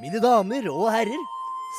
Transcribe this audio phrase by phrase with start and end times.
[0.00, 1.24] Mine damer og herrer,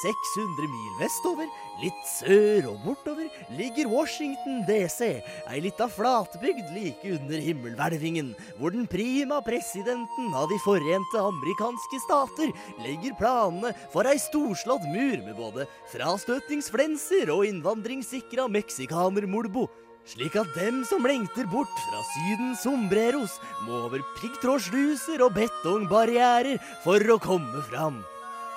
[0.04, 1.48] 600 mil vestover,
[1.82, 3.26] litt sør og bortover,
[3.58, 5.08] ligger Washington DC,
[5.50, 8.30] ei lita flatbygd like under himmelhvelvingen,
[8.60, 12.54] hvor den prima presidenten av De forente amerikanske stater
[12.86, 19.66] legger planene for ei storslått mur med både frastøtningsflenser og innvandringssikra meksikanermolbo.
[20.06, 27.02] Slik at dem som lengter bort fra Sydens sombreros, må over piggtrådsluser og betongbarrierer for
[27.02, 28.02] å komme fram.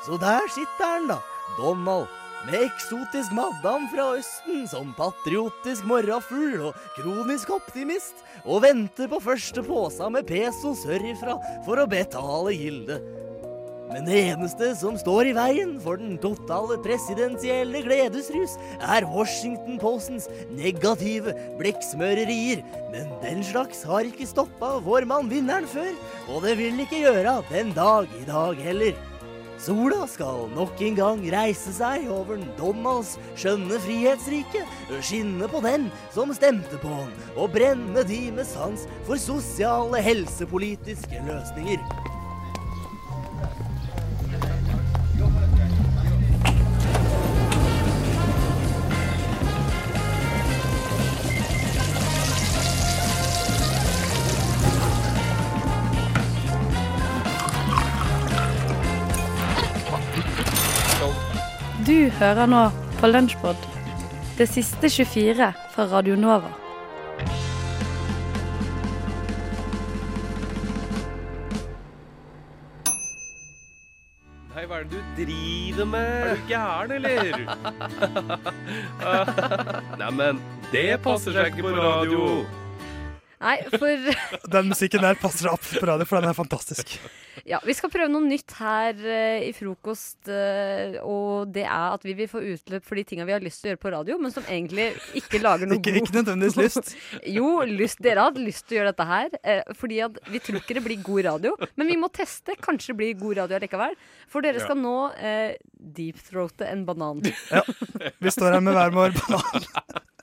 [0.05, 1.19] Så der sitter han, da,
[1.57, 2.07] Donald,
[2.45, 9.65] med eksotisk madam fra Østen som patriotisk morrafugl og kronisk optimist, og venter på første
[9.65, 13.07] påsa med peso sørifra for å betale gildet.
[13.95, 20.27] Men det eneste som står i veien for den totale presidensielle gledesrus, er Washington Postens
[20.52, 22.65] negative blekksmørerier.
[22.93, 25.93] Men den slags har ikke stoppa vår mann vinneren før,
[26.29, 29.13] og det vil ikke gjøre den dag i dag heller.
[29.65, 34.60] Sola skal nok en gang reise seg over Donalds skjønne frihetsrike,
[35.01, 41.24] skinne på den som stemte på han, og brenne de med sans for sosiale helsepolitiske
[41.24, 41.80] løsninger.
[62.05, 62.59] Du hører nå
[63.01, 63.63] på Lunsjpod,
[64.37, 66.50] det siste 24 fra Radio Nova.
[74.50, 76.11] Nei, hva er det du driver med?
[76.27, 77.41] Er du gæren, eller?
[80.03, 80.44] Neimen,
[80.77, 82.28] det passer seg ikke på radio.
[83.43, 84.09] Nei, for
[84.54, 86.94] Den musikken der passer opp på radio, for den er fantastisk.
[87.49, 90.21] ja, vi skal prøve noe nytt her uh, i frokost.
[90.31, 93.61] Uh, og det er at vi vil få utløp for de tinga vi har lyst
[93.62, 96.59] til å gjøre på radio, men som egentlig ikke lager noe Ikke, god ikke nødvendigvis
[96.61, 96.95] lyst.
[97.37, 99.37] Jo, lyst, dere har hatt lyst til å gjøre dette her.
[99.43, 101.55] Uh, fordi at vi tror ikke det blir god radio.
[101.81, 102.56] Men vi må teste.
[102.65, 103.99] Kanskje det blir god radio allikevel.
[104.31, 104.65] For dere Ja.
[104.69, 107.21] skal nå eh, deepthroate en banan.
[107.51, 107.62] ja.
[108.22, 109.69] Vi står her med hver vår banan.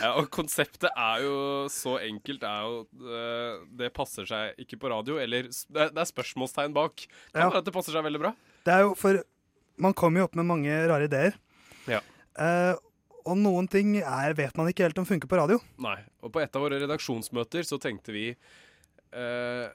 [0.00, 1.34] Ja, og konseptet er jo
[1.72, 2.42] så enkelt.
[2.46, 5.18] Er jo, eh, det passer seg ikke på radio.
[5.22, 7.06] Eller det er, det er spørsmålstegn bak.
[7.32, 7.48] Kan Ja.
[7.50, 8.34] være at det passer seg veldig bra.
[8.64, 9.22] Det er jo for
[9.80, 11.36] Man kommer jo opp med mange rare ideer.
[11.88, 12.00] Ja.
[12.36, 12.74] Eh,
[13.24, 15.56] og noen ting er, vet man ikke helt om funker på radio.
[15.80, 15.96] Nei.
[16.22, 18.26] Og på et av våre redaksjonsmøter så tenkte vi
[19.12, 19.68] eh,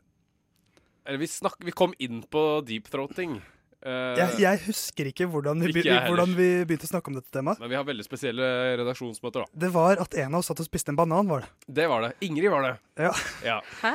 [1.06, 3.40] Eller vi, snakk, vi kom inn på deepthroating.
[3.86, 7.30] Uh, Jeg, jeg husker ikke hvordan vi, Ikke hvordan vi begynte å snakke om dette
[7.30, 7.60] temaet.
[7.62, 8.48] Men vi har veldig spesielle
[8.82, 9.62] redaksjonsmøter, da.
[9.66, 11.52] Det var at en av oss satt og spiste en banan, var det.
[11.82, 12.16] Det var det.
[12.26, 12.74] Ingrid var det.
[13.06, 13.12] Ja.
[13.46, 13.60] Ja.
[13.84, 13.94] Hæ?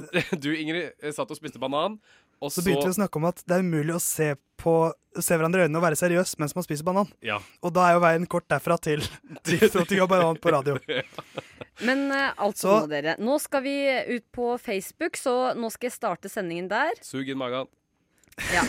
[0.00, 0.10] At,
[0.42, 2.00] du, Ingrid, satt og spiste banan,
[2.40, 4.74] og Så så, begynte vi å snakke om at det er umulig å se, på,
[5.14, 7.10] se hverandre i øynene og være seriøs mens man spiser banan.
[7.22, 7.36] Ja.
[7.62, 9.04] Og da er jo veien kort derfra til
[9.44, 10.78] Du av banan på radio.
[11.86, 13.14] Men uh, altså Så- nå, dere.
[13.20, 13.76] Nå skal vi
[14.16, 16.96] ut på Facebook, så nå skal jeg starte sendingen der.
[17.04, 17.68] Sug inn magen.
[18.54, 18.64] Ja.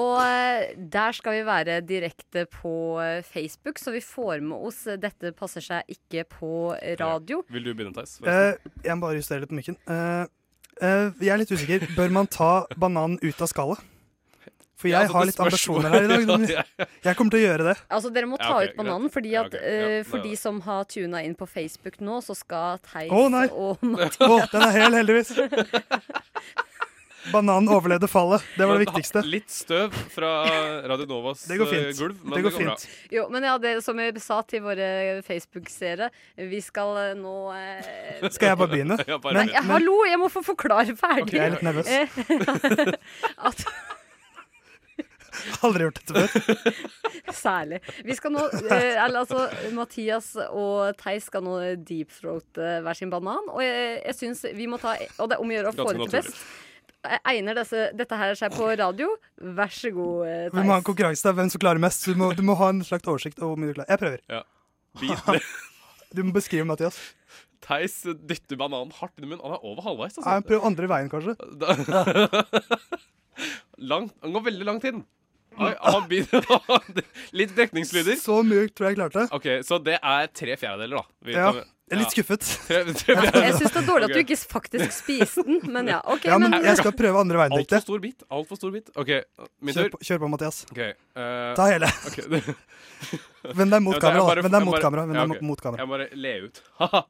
[0.00, 2.72] Og eh, der skal vi være direkte på
[3.02, 6.52] eh, Facebook, så vi får med oss eh, 'Dette passer seg ikke på
[7.00, 7.42] radio'.
[7.50, 8.20] Vil du begynne, Theis?
[8.22, 8.54] Uh,
[8.84, 9.78] jeg må bare justere litt på mikken.
[9.90, 10.28] Uh,
[10.78, 11.88] uh, jeg er litt usikker.
[11.96, 13.82] Bør man ta bananen ut av skallet?
[14.80, 16.64] For jeg Ja, altså, har litt ambisjoner her i dag.
[17.04, 17.74] Jeg kommer til å gjøre det.
[17.92, 20.60] Altså, dere må Ja, ta ut bananen, fordi Ja, at ja, eh, for de som
[20.64, 23.44] har tuna inn på Facebook nå, så skal Theis oh, nei.
[23.52, 25.36] og Å, oh, den er hel, heldigvis.
[27.28, 28.42] Bananen overlevde fallet.
[28.56, 29.22] Det var det viktigste.
[29.28, 30.30] Litt støv fra
[30.88, 31.98] Radio Novas Det går eh, fint.
[31.98, 32.76] gulv, men Det går bra.
[33.12, 34.88] Jo, men ja, det som jeg sa til våre
[35.26, 36.08] Facebook-seere,
[36.50, 38.98] vi skal eh, nå eh, Skal jeg bare begynne?
[39.10, 41.36] Ja, bare Men- Nei, hallo, jeg må få forklare ferdig.
[41.36, 41.88] Jeg er litt nervøs.
[41.92, 42.94] Eh,
[43.50, 43.66] at
[45.64, 46.80] Aldri gjort dette før.
[47.32, 47.78] Særlig.
[48.04, 49.44] Vi skal nå eh, Eller altså,
[49.76, 51.54] Mathias og Theis skal nå
[51.86, 53.46] deepthroate hver sin banan.
[53.52, 55.86] Og jeg, jeg syns vi må ta Og det er om å gjøre å få
[55.94, 56.42] det til best.
[57.24, 59.06] Egner disse, dette her seg på radio?
[59.40, 60.52] Vær så god, Theis.
[60.58, 62.04] Vi må ha en konkurranse hvem som klarer mest.
[62.04, 63.90] Du må, du må ha en slags oversikt over hvor mye du klarer.
[63.94, 64.20] Jeg prøver.
[64.28, 64.42] Ja.
[66.10, 66.96] Du må beskrive, Mathias.
[67.62, 69.44] Theis dytter bananen hardt inn i munnen.
[69.46, 70.16] Han er over halvveis.
[70.18, 70.48] Ja, Altså.
[70.48, 71.36] prøv andre veien, kanskje.
[71.60, 72.40] Da-
[73.92, 75.04] Langt, han går veldig langt inn.
[75.60, 75.70] Oi,
[77.38, 78.18] Litt dekningslyder.
[78.20, 79.24] Så mye tror jeg jeg klarte.
[79.38, 81.04] OK, så det er tre fjerdedeler, da.
[81.26, 82.44] Vi Ja, tar- jeg er litt skuffet.
[82.70, 85.96] Jeg syns det er dårlig at du ikke faktisk spiste den, men ja.
[86.06, 88.22] OK, Ja, men men jeg skal prøve andre veien, Altfor stor bit.
[88.30, 88.92] Altfor stor bit.
[88.94, 89.24] Okay,
[89.58, 90.60] min Kjør på, kjør på, Mathias.
[90.70, 91.88] Okay, uh, Ta hele.
[93.58, 94.38] Vend deg mot kamera.
[94.44, 95.06] Vend deg mot kamera.
[95.08, 95.30] Ja, deg ok.
[95.34, 95.82] mot- mot kamera.
[95.82, 96.60] Jeg må bare le ut.
[96.78, 97.02] Haha,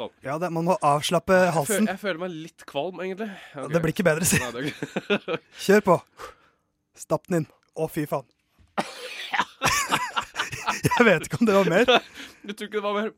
[0.00, 0.10] sånn.
[0.26, 1.86] Ja, det, man må avslappe Jeg føler, halsen.
[1.92, 3.28] jeg føler meg litt kvalm, egentlig.
[3.54, 3.68] Okay.
[3.76, 4.40] Det blir ikke bedre, si.
[5.68, 5.98] Kjør på.
[7.06, 7.46] Stapp den inn.
[7.76, 8.26] Å, fy faen.
[10.96, 11.84] jeg vet ikke om det var mer.
[12.42, 13.14] Du tror ikke det var mer?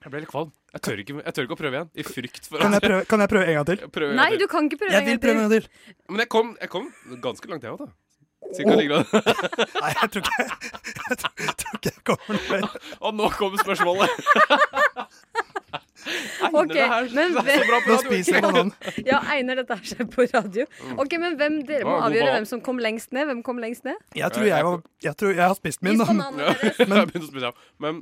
[0.00, 0.48] Jeg ble litt kvalm.
[0.72, 1.88] Jeg tør ikke, jeg tør ikke å prøve igjen.
[1.92, 3.82] I frykt for Kan jeg prøve, kan jeg prøve en gang til?
[3.92, 5.66] prøve Nei, du kan ikke prøve Jeg vil prøve en gang til.
[6.08, 6.86] Men jeg kom, jeg kom
[7.26, 7.90] ganske langt, jeg òg, da.
[8.56, 9.12] Cirka like langt.
[9.82, 12.78] Nei, jeg tror ikke jeg, tror, jeg tror ikke jeg kommer noe mer.
[13.00, 14.08] Og nå kommer spørsmålet.
[16.40, 18.06] Egner Ok, det her men det er så bra på Nå radio?
[18.06, 18.70] spiser jeg banan.
[19.04, 20.64] Ja, egner dette her seg på radio?
[20.96, 23.28] Ok, men hvem, Dere må avgjøre hvem som kom lengst ned.
[23.28, 24.00] Hvem kom lengst ned?
[24.16, 26.00] Jeg tror jeg, var, jeg, tror jeg har spist min.
[26.00, 26.80] Bananene Ja, deres.
[26.80, 27.76] jeg begynte å spise, ja.
[27.84, 28.00] Men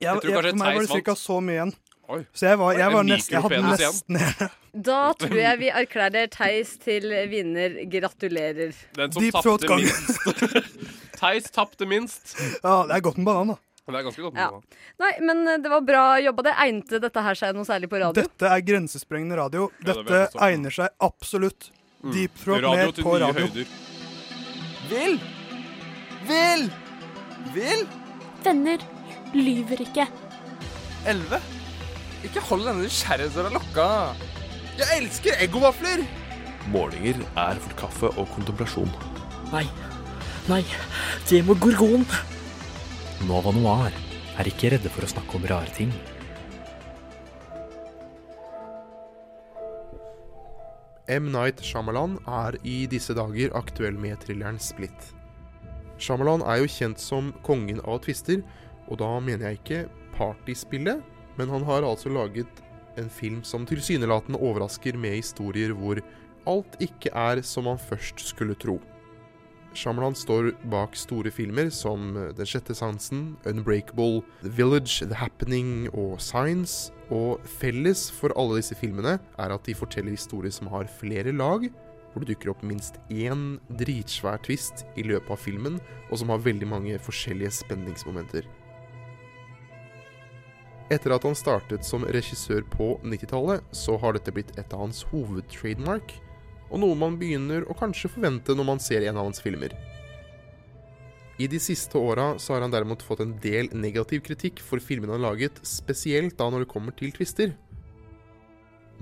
[0.00, 1.14] Jeg, Jeg jeg, for meg var det ca.
[1.16, 1.74] så mye igjen.
[2.08, 2.20] oi.
[2.36, 4.54] Så jeg, var, jeg, var nest, jeg hadde nesten igjen.
[4.86, 7.78] Da tror jeg vi erklærer Theis til vinner.
[7.88, 8.74] Gratulerer.
[8.98, 9.80] Den som Deep throat tapte gang.
[9.80, 10.66] minst.
[11.20, 12.34] Theis tapte minst.
[12.60, 13.56] Ja, det er godt med banan, da.
[13.86, 14.36] Men det er ganske godt.
[14.36, 14.48] Ja.
[14.50, 14.62] banan.
[15.00, 16.44] Nei, men eh, det var bra jobba.
[16.44, 18.20] Det egnet dette her seg noe særlig på radio?
[18.26, 19.70] Dette er grensesprengende radio.
[19.70, 20.42] Ja, det Dette vet jeg så.
[20.50, 21.70] egner seg absolutt.
[22.12, 22.68] Deep throat Mm.
[22.68, 23.46] Radio med på radio.
[23.46, 23.72] høyder.
[24.92, 25.16] Vil!
[26.28, 26.68] Vil!
[27.56, 27.86] Vil!
[28.44, 28.84] Venner
[29.36, 30.06] lyver ikke.
[31.06, 31.40] Elleve?
[32.26, 33.88] Ikke hold denne nysgjerrighetsdøra lukka.
[34.76, 36.02] Jeg elsker eggovafler!
[36.72, 38.90] Målinger er for kaffe og kontemplasjon.
[39.52, 39.64] Nei,
[40.50, 40.64] nei,
[41.30, 42.02] det må gorgon.
[43.28, 43.94] Nova Noir
[44.36, 45.94] er ikke redde for å snakke om rare ting.
[51.06, 51.30] M.
[51.30, 55.12] Night Shyamalan er i disse dager aktuell med thrilleren Split.
[56.02, 58.42] Shyamalan er jo kjent som kongen av twister,
[58.90, 59.82] og da mener jeg ikke
[60.16, 61.02] partyspillet,
[61.36, 62.62] men han har altså laget
[62.96, 66.00] en film som tilsynelatende overrasker med historier hvor
[66.48, 68.78] alt ikke er som man først skulle tro.
[69.76, 76.16] Shyamalan står bak store filmer som Den sjette sansen, Unbreakable, The Village, The Happening og
[76.20, 76.92] Science.
[77.12, 81.68] Og felles for alle disse filmene er at de forteller historier som har flere lag,
[82.12, 85.76] hvor det dukker opp minst én dritsvær twist i løpet av filmen,
[86.08, 88.48] og som har veldig mange forskjellige spenningsmomenter.
[90.86, 95.02] Etter at han startet som regissør på 90-tallet, så har dette blitt et av hans
[95.10, 96.14] hovedtrademark,
[96.70, 99.74] og noe man begynner å kanskje forvente når man ser en av hans filmer.
[101.42, 105.18] I de siste åra så har han derimot fått en del negativ kritikk for filmene
[105.18, 107.52] han laget, spesielt da når det kommer til tvister.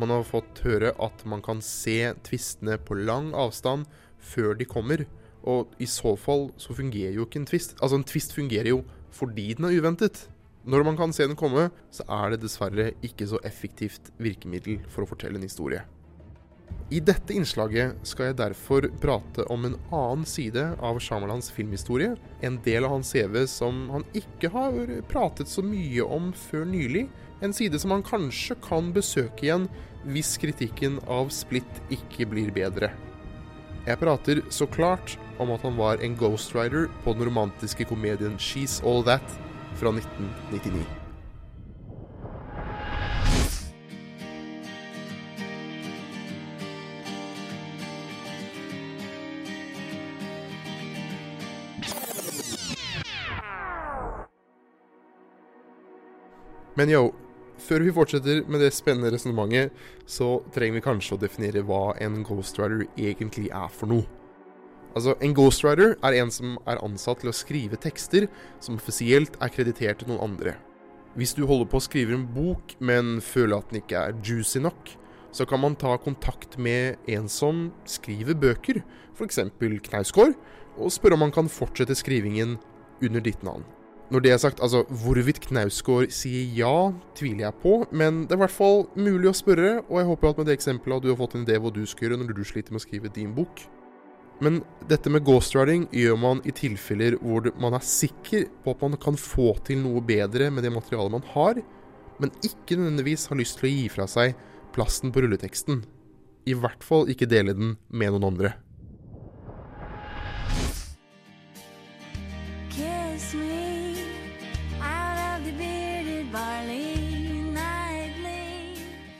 [0.00, 3.86] Man har fått høre at man kan se tvistene på lang avstand
[4.18, 5.04] før de kommer,
[5.44, 7.76] og i så fall så fungerer jo ikke en tvist.
[7.78, 8.82] Altså, en tvist fungerer jo
[9.14, 10.24] fordi den er uventet.
[10.64, 15.04] Når man kan se den komme, så er det dessverre ikke så effektivt virkemiddel for
[15.04, 15.82] å fortelle en historie.
[16.92, 22.14] I dette innslaget skal jeg derfor prate om en annen side av Shyamalans filmhistorie,
[22.44, 24.76] en del av hans CV som han ikke har
[25.08, 27.06] pratet så mye om før nylig,
[27.44, 29.68] en side som han kanskje kan besøke igjen
[30.08, 32.92] hvis kritikken av Split ikke blir bedre.
[33.84, 38.78] Jeg prater så klart om at han var en ghostwriter på den romantiske komedien She's
[38.84, 39.24] All That
[39.78, 41.04] fra 1999.
[56.74, 57.04] Men yo,
[57.62, 59.70] før vi fortsetter med det spennende resonnementet,
[60.10, 64.23] så trenger vi kanskje å definere hva en Ghost Rider egentlig er for noe.
[64.94, 68.28] Altså, En ghostwriter er en som er ansatt til å skrive tekster
[68.62, 70.54] som offisielt er kreditert til noen andre.
[71.18, 74.62] Hvis du holder på å skrive en bok, men føler at den ikke er juicy
[74.62, 74.96] nok,
[75.34, 78.82] så kan man ta kontakt med en som skriver bøker,
[79.14, 79.40] f.eks.
[79.58, 80.34] Knausgård,
[80.78, 82.58] og spørre om han kan fortsette skrivingen
[83.02, 83.66] under ditt navn.
[84.10, 88.42] Når det er sagt, altså hvorvidt Knausgård sier ja, tviler jeg på, men det er
[88.42, 91.18] i hvert fall mulig å spørre, og jeg håper at med det eksempelet du har
[91.18, 93.64] fått en idé hva du skal gjøre når du sliter med å skrive din bok.
[94.42, 98.98] Men dette med ghostwriting gjør man i tilfeller hvor man er sikker på at man
[99.00, 101.60] kan få til noe bedre med det materialet man har,
[102.18, 104.34] men ikke nødvendigvis har lyst til å gi fra seg
[104.74, 105.84] plasten på rulleteksten.
[106.50, 108.56] I hvert fall ikke dele den med noen andre.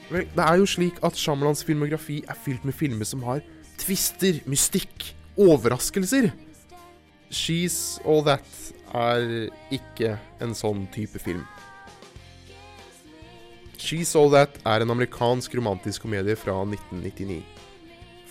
[0.05, 3.41] Vel, det er jo slik at Shyamalans filmografi er fylt med filmer som har
[3.81, 6.31] twister, mystikk, overraskelser.
[7.31, 8.45] She's All That
[8.95, 11.43] er ikke en sånn type film.
[13.81, 17.43] She's All That er en amerikansk romantisk komedie fra 1999.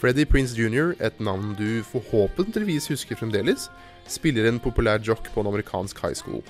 [0.00, 3.68] Freddie Prince Jr., et navn du forhåpentligvis husker fremdeles,
[4.10, 6.42] spiller en populær jock på en amerikansk high school.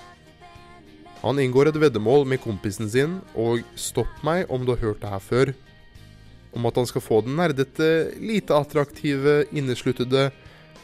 [1.25, 5.13] Han inngår et veddemål med kompisen sin, og stopp meg om du har hørt det
[5.13, 5.53] her før,
[6.55, 10.31] om at han skal få den nerdete, lite attraktive, innesluttede,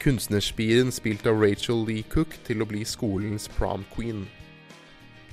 [0.01, 4.25] kunstnerspiren spilt av Rachel Lee Cook til å bli skolens prom queen.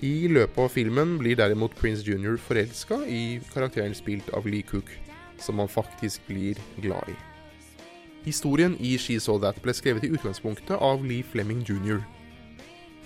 [0.04, 2.36] I løpet av filmen blir derimot Prince Jr.
[2.38, 4.92] forelska i karakteren spilt av Lee Cook,
[5.42, 7.16] som han faktisk blir glad i.
[8.28, 12.04] Historien i She Saw That ble skrevet i utgangspunktet av Lee Fleming jr.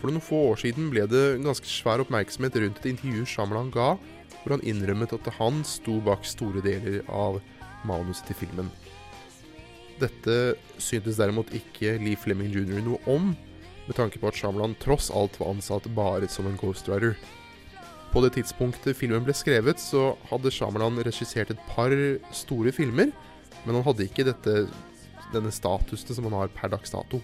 [0.02, 3.92] For noen få år siden ble det ganske svær oppmerksomhet rundt et intervju Shyamalan ga,
[4.42, 7.40] hvor han innrømmet at han sto bak store deler av
[7.88, 8.72] manuset til filmen.
[10.02, 12.82] Dette syntes derimot ikke Lee Fleming jr.
[12.86, 13.32] noe om,
[13.86, 17.18] med tanke på at Shyamalan tross alt var ansatt bare som en ghostwriter.
[18.12, 21.94] På det tidspunktet filmen ble skrevet, så hadde Shyamalan regissert et par
[22.36, 23.14] store filmer,
[23.64, 24.66] men han hadde ikke dette,
[25.32, 27.22] denne statusen som han har per dags dato.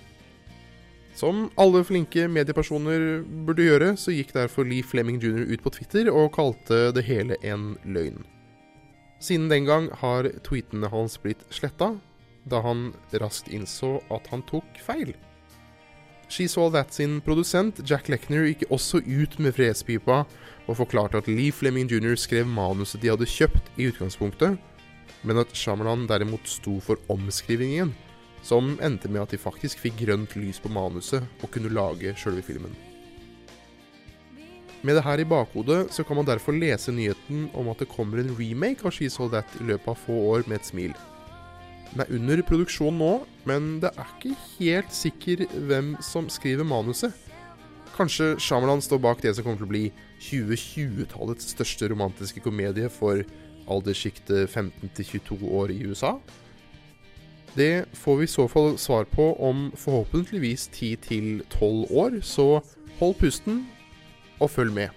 [1.17, 5.47] Som alle flinke mediepersoner burde gjøre, så gikk derfor Lee Fleming jr.
[5.50, 8.21] ut på Twitter og kalte det hele en løgn.
[9.17, 11.95] Siden den gang har tweetene hans blitt sletta,
[12.45, 15.15] da han raskt innså at han tok feil.
[16.29, 20.25] She Saw That sin produsent Jack Lechner gikk også ut med fredspipa
[20.67, 22.13] og forklarte at Lee Fleming jr.
[22.19, 24.59] skrev manuset de hadde kjøpt i utgangspunktet,
[25.25, 27.95] men at Shyamalan derimot sto for omskrivingen,
[28.47, 32.45] som endte med at de faktisk fikk grønt lys på manuset og kunne lage sjølve
[32.45, 32.75] filmen.
[34.85, 38.21] Med det her i bakhodet så kan man derfor lese nyheten om at det kommer
[38.21, 40.93] en remake av She Saw That i løpet av få år med et smil.
[41.91, 43.13] Den er under produksjon nå,
[43.49, 47.15] men det er ikke helt sikker hvem som skriver manuset.
[47.97, 49.85] Kanskje Shyamalan står bak det som kommer til å bli
[50.21, 53.23] 2020-tallets største romantiske komedie for
[53.67, 56.19] alderssjiktet 15 22 år i USA?
[57.57, 62.61] Det får vi i så fall svar på om forhåpentligvis 10-12 år, så
[62.99, 63.67] hold pusten
[64.39, 64.89] og følg med.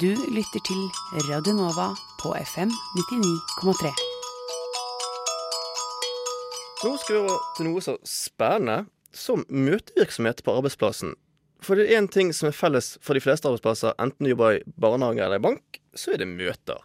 [0.00, 0.82] Du lytter til
[1.30, 1.88] Radio Nova
[2.22, 3.94] på FM 99,3.
[6.84, 8.84] Nå skal vi over til noe så spennende
[9.14, 11.14] som møtevirksomhet på arbeidsplassen.
[11.64, 14.58] For det er én ting som er felles for de fleste arbeidsplasser, enten du jobber
[14.58, 16.84] i barnehage eller i bank, så er det møter.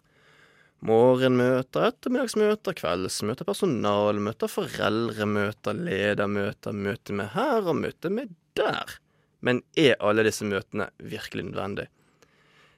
[0.84, 8.98] Morgenmøter, ettermiddagsmøter, kveldsmøter, personalmøter, foreldremøter, ledermøter, møte med her og møte med der.
[9.44, 11.88] Men er alle disse møtene virkelig nødvendig?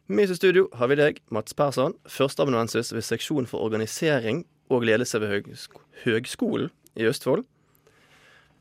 [0.06, 4.86] Med oss i studio har vi deg, Mats Persson, førsteamanuensis ved seksjon for organisering og
[4.86, 7.42] ledelse ved Høgsk Høgskolen i Østfold.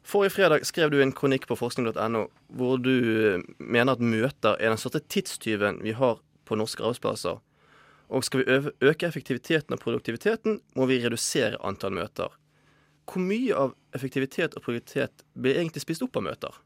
[0.04, 4.74] Forrige fredag skrev du en kronikk på forskning.no hvor du eh, mener at møter er
[4.74, 7.40] den største tidstyven vi har på norske arbeidsplasser.
[8.12, 12.28] Og skal vi øke effektiviteten og produktiviteten, må vi redusere antall møter.
[13.08, 16.58] Hvor mye av effektivitet og produktivitet blir egentlig spist opp av møter?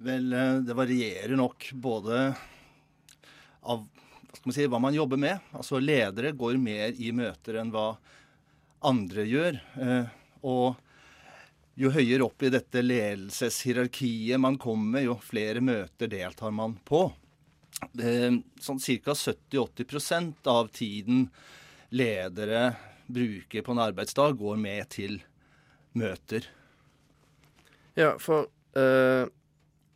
[0.00, 2.20] Vel, eh, det varierer nok både
[3.66, 3.82] av
[4.46, 5.42] man si, hva man jobber med.
[5.58, 7.96] Altså Ledere går mer i møter enn hva
[8.86, 9.58] andre gjør.
[9.82, 10.14] Eh,
[10.46, 10.78] og
[11.78, 17.06] jo høyere opp i dette ledelseshierarkiet man kommer, jo flere møter deltar man på.
[17.92, 18.12] Det,
[18.60, 19.14] sånn Ca.
[19.14, 21.28] 70-80% av tiden
[21.94, 22.74] ledere
[23.10, 25.20] bruker på en arbeidsdag, går med til
[25.98, 26.46] møter.
[27.98, 29.26] Ja, for eh,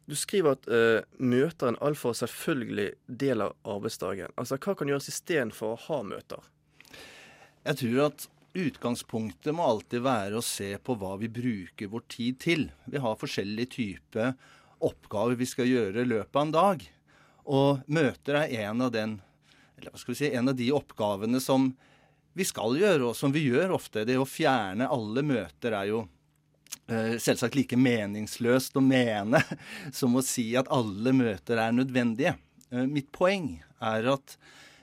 [0.07, 4.35] du skriver at eh, møter er en altfor selvfølgelig del av arbeidsdagen.
[4.40, 6.50] Altså, Hva kan gjøres istedenfor å ha møter?
[7.64, 12.38] Jeg tror at utgangspunktet må alltid være å se på hva vi bruker vår tid
[12.42, 12.68] til.
[12.87, 14.34] Vi har forskjellige typer
[14.84, 16.84] oppgaver vi skal gjøre i løpet av en dag.
[17.44, 19.18] Og møter er en av, den,
[20.06, 21.73] si, en av de oppgavene som
[22.34, 24.06] vi skal gjøre, og som vi gjør ofte.
[24.06, 26.04] Det å fjerne alle møter er jo
[26.88, 29.42] eh, selvsagt like meningsløst å mene
[29.99, 32.37] som å si at alle møter er nødvendige.
[32.70, 34.38] Eh, mitt poeng er at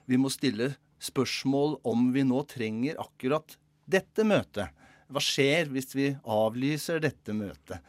[0.10, 3.58] vi må stille spørsmål om vi nå trenger akkurat
[3.90, 4.70] dette møtet.
[5.12, 7.82] Hva skjer hvis vi avlyser dette møtet.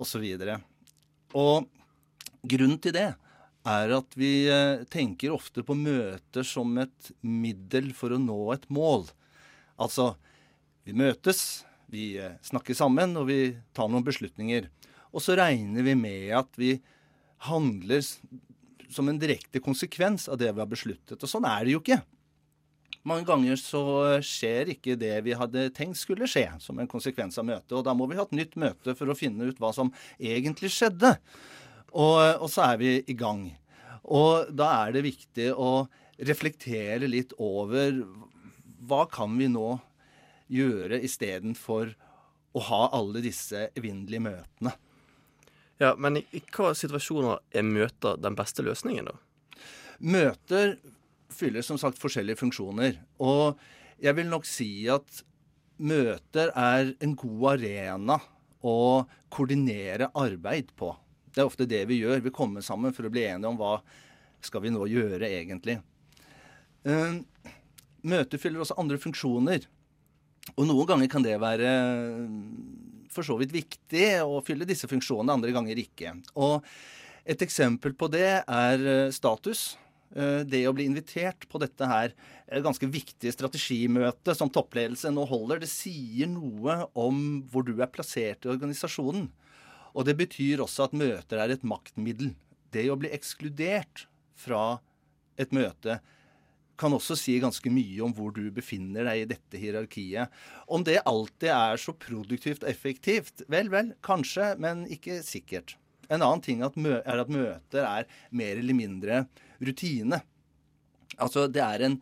[0.00, 0.06] Og,
[1.36, 1.66] og
[2.40, 3.10] grunnen til det
[3.68, 8.64] er at vi eh, tenker ofte på møter som et middel for å nå et
[8.72, 9.10] mål.
[9.80, 10.14] Altså,
[10.88, 14.70] vi møtes, vi eh, snakker sammen, og vi tar noen beslutninger.
[15.12, 16.78] Og så regner vi med at vi
[17.50, 18.00] handler
[18.90, 21.20] som en direkte konsekvens av det vi har besluttet.
[21.20, 22.00] Og sånn er det jo ikke.
[23.08, 23.82] Mange ganger så
[24.24, 27.72] skjer ikke det vi hadde tenkt skulle skje, som en konsekvens av møtet.
[27.78, 30.72] Og da må vi ha et nytt møte for å finne ut hva som egentlig
[30.74, 31.14] skjedde.
[31.90, 33.46] Og, og så er vi i gang.
[34.04, 35.86] Og da er det viktig å
[36.20, 38.02] reflektere litt over
[38.90, 39.78] hva kan vi nå
[40.50, 41.94] gjøre istedenfor
[42.52, 44.74] å ha alle disse evinnelige møtene.
[45.80, 49.16] Ja, Men i, i hva situasjoner er møter den beste løsningen, da?
[50.00, 50.74] Møter
[51.34, 52.98] fyller som sagt forskjellige funksjoner.
[53.22, 53.58] Og
[54.00, 55.22] jeg vil nok si at
[55.80, 58.18] møter er en god arena
[58.60, 60.92] å koordinere arbeid på.
[61.30, 62.24] Det er ofte det vi gjør.
[62.24, 63.78] Vi kommer sammen for å bli enige om hva
[64.44, 65.78] skal vi nå gjøre egentlig.
[66.88, 67.20] Eh,
[68.00, 69.66] Møter fyller også andre funksjoner.
[70.56, 71.68] Og noen ganger kan det være
[73.12, 76.14] for så vidt viktig å fylle disse funksjonene, andre ganger ikke.
[76.40, 76.64] Og
[77.28, 79.74] et eksempel på det er eh, status.
[80.16, 82.14] Eh, Det å bli invitert på dette her
[82.64, 88.44] ganske viktige strategimøtet som toppledelse nå holder, det sier noe om hvor du er plassert
[88.44, 89.28] i organisasjonen.
[89.94, 92.34] Og det betyr også at møter er et maktmiddel.
[92.70, 94.06] Det å bli ekskludert
[94.38, 94.80] fra
[95.38, 96.00] et møte
[96.80, 100.32] kan også si ganske mye om hvor du befinner deg i dette hierarkiet.
[100.66, 105.76] Om det alltid er så produktivt og effektivt, vel, vel, kanskje, men ikke sikkert.
[106.08, 109.20] En annen ting er at møter er mer eller mindre
[109.60, 110.22] rutine.
[111.20, 111.98] Altså, det er en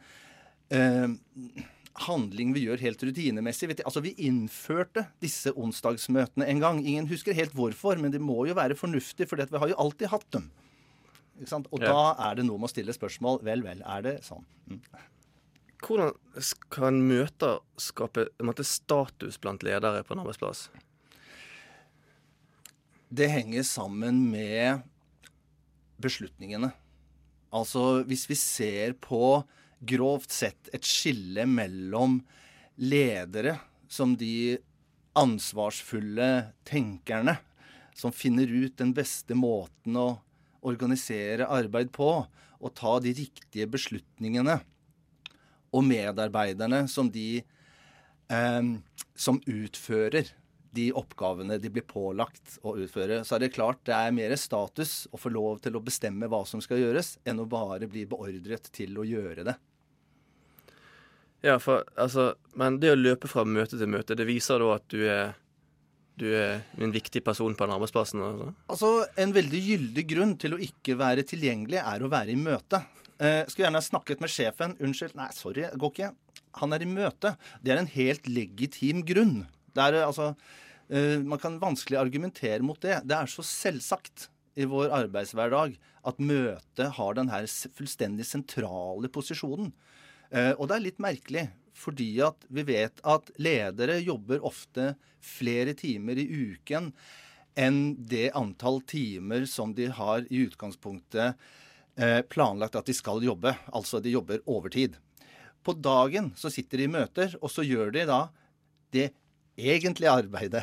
[0.71, 1.65] eh,
[2.07, 3.69] handling vi gjør helt rutinemessig.
[3.73, 6.81] Vet Altså, Vi innførte disse onsdagsmøtene en gang.
[6.85, 10.09] Ingen husker helt hvorfor, men det må jo være fornuftig, for vi har jo alltid
[10.15, 10.51] hatt dem.
[11.39, 11.93] Og Ja.
[11.93, 13.43] da er det noe med å stille spørsmål.
[13.43, 14.45] Vel, vel, er det sånn?
[14.69, 14.81] Mm.
[15.79, 16.13] Hvordan
[16.71, 20.69] kan møter skape en måte, status blant ledere på en arbeidsplass?
[23.15, 24.83] Det henger sammen med
[26.01, 26.73] beslutningene.
[27.55, 29.43] Altså hvis vi ser på
[29.89, 32.19] grovt sett et skille mellom
[32.83, 33.57] ledere
[33.89, 34.59] som de
[35.19, 36.29] ansvarsfulle
[36.69, 37.39] tenkerne
[37.99, 40.09] som finner ut den beste måten å
[40.69, 42.11] organisere arbeid på
[42.59, 44.59] og ta de riktige beslutningene,
[45.71, 47.43] og medarbeiderne som de
[48.33, 48.71] eh,
[49.15, 50.33] som utfører
[50.77, 55.07] de oppgavene de blir pålagt å utføre, så er det klart det er mer status
[55.13, 58.71] å få lov til å bestemme hva som skal gjøres, enn å bare bli beordret
[58.75, 59.57] til å gjøre det.
[61.45, 64.89] Ja, for altså Men det å løpe fra møte til møte, det viser da at
[64.91, 65.37] du er
[66.19, 68.23] du er en viktig person på den arbeidsplassen?
[68.27, 68.53] Altså.
[68.75, 68.89] Altså,
[69.23, 72.81] En veldig gyldig grunn til å ikke være tilgjengelig er å være i møte.
[73.19, 74.75] Eh, skulle gjerne ha snakket med sjefen.
[74.79, 76.15] 'Unnskyld, nei, sorry, det går ikke.'
[76.59, 77.37] Han er i møte.
[77.63, 79.47] Det er en helt legitim grunn.
[79.75, 80.35] Det er, eh, altså,
[80.89, 83.03] man kan vanskelig argumentere mot det.
[83.05, 85.77] Det er så selvsagt i vår arbeidshverdag
[86.09, 87.47] at møtet har den her
[87.77, 89.71] fullstendig sentrale posisjonen.
[90.31, 91.47] Eh, og det er litt merkelig,
[91.79, 96.91] fordi at vi vet at ledere jobber ofte flere timer i uken
[97.59, 101.39] enn det antall timer som de har i utgangspunktet
[101.99, 103.55] eh, planlagt at de skal jobbe.
[103.75, 104.99] Altså de jobber overtid.
[105.63, 108.21] På dagen så sitter de i møter, og så gjør de da
[108.95, 109.11] det
[109.59, 110.63] egentlige arbeidet,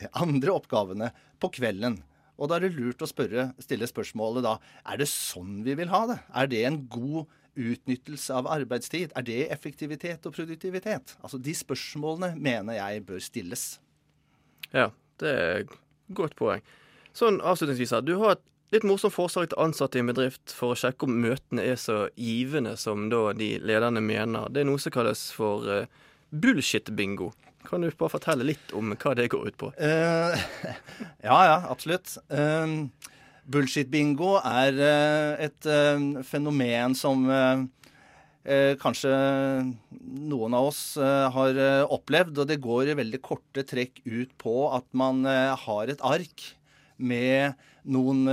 [0.00, 2.00] de andre oppgavene, på kvelden.
[2.40, 4.56] Og da er det lurt å spørre, stille spørsmålet da
[4.90, 6.18] er det sånn vi vil ha det?
[6.34, 9.12] Er det en god utnyttelse av arbeidstid?
[9.14, 11.14] Er det effektivitet og produktivitet?
[11.22, 13.66] Altså De spørsmålene mener jeg bør stilles.
[14.72, 14.90] Ja,
[15.22, 15.76] det er et
[16.16, 16.64] godt poeng.
[17.14, 18.42] Sånn avslutningsvis, her, du har et
[18.74, 22.08] litt morsomt forslag til ansatte i en bedrift for å sjekke om møtene er så
[22.18, 24.50] givende som da de lederne mener.
[24.50, 25.86] Det er noe som kalles for uh,
[26.34, 27.30] bullshit-bingo.
[27.64, 29.70] Kan du bare fortelle litt om hva det går ut på?
[29.78, 30.34] Uh,
[31.28, 32.16] ja, ja, absolutt.
[32.28, 32.86] Uh,
[33.44, 35.70] Bullshit-bingo er uh, et
[36.28, 37.26] fenomen som
[38.44, 39.10] kanskje
[40.28, 41.56] noen av oss har
[41.96, 42.42] opplevd.
[42.42, 46.44] Og det går i veldig korte trekk ut på at man har et ark
[47.00, 47.56] med
[47.88, 48.28] noen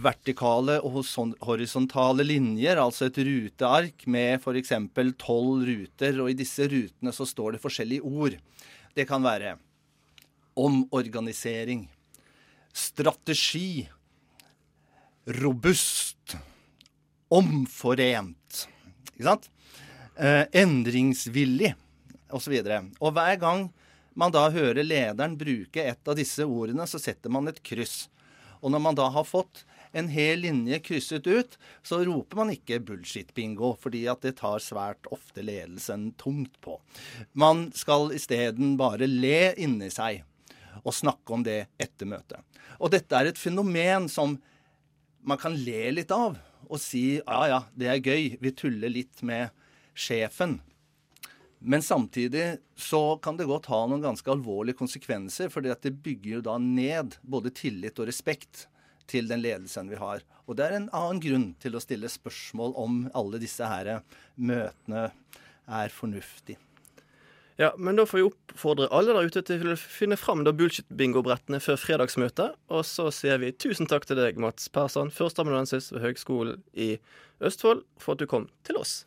[0.00, 1.02] vertikale og
[1.44, 4.72] horisontale linjer, altså et ruteark med f.eks.
[5.20, 8.38] tolv ruter, og i disse rutene så står det forskjellige ord.
[8.96, 9.56] Det kan være
[10.56, 11.86] omorganisering,
[12.72, 13.88] strategi,
[15.42, 16.36] robust,
[17.32, 18.66] omforent,
[19.14, 19.48] ikke sant?
[20.16, 21.72] Eh, endringsvillig,
[22.32, 22.58] osv.
[22.60, 23.68] Og, og hver gang
[24.18, 28.06] man da hører lederen bruke et av disse ordene, så setter man et kryss.
[28.60, 32.80] Og når man da har fått en hel linje krysset ut, så roper man ikke
[32.86, 36.78] bullshit-bingo, fordi at det tar svært ofte ledelsen tungt på.
[37.32, 40.24] Man skal isteden bare le inni seg
[40.82, 42.40] og snakke om det etter møtet.
[42.80, 44.38] Og dette er et fenomen som
[45.22, 46.38] man kan le litt av
[46.72, 49.52] og si ja ja, det er gøy, vi tuller litt med
[49.92, 50.60] sjefen.
[51.62, 56.44] Men samtidig så kan det godt ha noen ganske alvorlige konsekvenser, at det bygger jo
[56.48, 58.66] da ned både tillit og respekt
[59.12, 60.24] til den ledelsen vi har.
[60.48, 63.98] Og det er en annen grunn til å stille spørsmål om alle disse her
[64.36, 65.10] møtene
[65.68, 66.58] er fornuftig.
[67.60, 71.60] Ja, men da får vi oppfordre alle der ute til å finne fram da bullshit-bingo-brettene
[71.62, 72.56] før fredagsmøtet.
[72.72, 76.96] Og så sier vi tusen takk til deg, Mats Persson, førsteamanuensis ved Høgskolen i
[77.44, 79.02] Østfold, for at du kom til oss.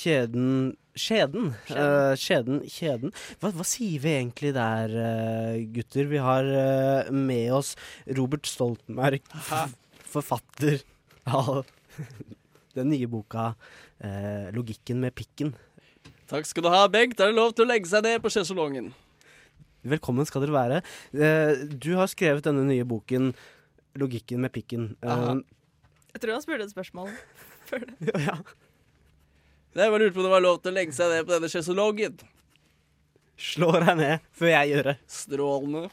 [0.00, 1.52] Kjeden Skjeden.
[1.64, 3.12] skjeden, Skjeden, kjeden.
[3.40, 6.08] Hva, hva sier vi egentlig der, uh, gutter?
[6.10, 7.76] Vi har uh, med oss
[8.18, 9.22] Robert Stoltenberg,
[10.10, 10.82] forfatter
[11.30, 11.62] av
[12.76, 13.54] den nye boka
[13.98, 15.54] eh, 'Logikken med pikken'.
[16.30, 17.18] Takk skal du ha, Bengt.
[17.18, 18.92] Da er det lov til å legge seg ned på sjesolongen.
[19.90, 20.82] Velkommen skal dere være.
[21.14, 23.32] Eh, du har skrevet denne nye boken
[23.98, 24.94] 'Logikken med pikken'.
[25.02, 25.42] Eh.
[26.14, 27.10] Jeg tror han spurte et spørsmål
[27.66, 28.12] før det.
[28.28, 28.38] ja.
[29.70, 31.50] Jeg bare lurte på om det var lov til å legge seg ned på denne
[31.52, 32.16] sjeselongen.
[33.40, 34.96] Slå deg ned før jeg gjør det.
[35.14, 35.84] Strålende.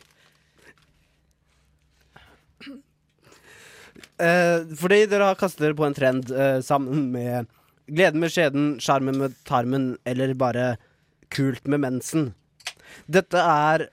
[4.17, 7.51] Eh, fordi dere har kastet dere på en trend eh, sammen med
[7.87, 10.65] gleden med skjeden, sjarmen med tarmen, eller bare
[11.33, 12.31] kult med mensen.
[13.05, 13.87] Dette er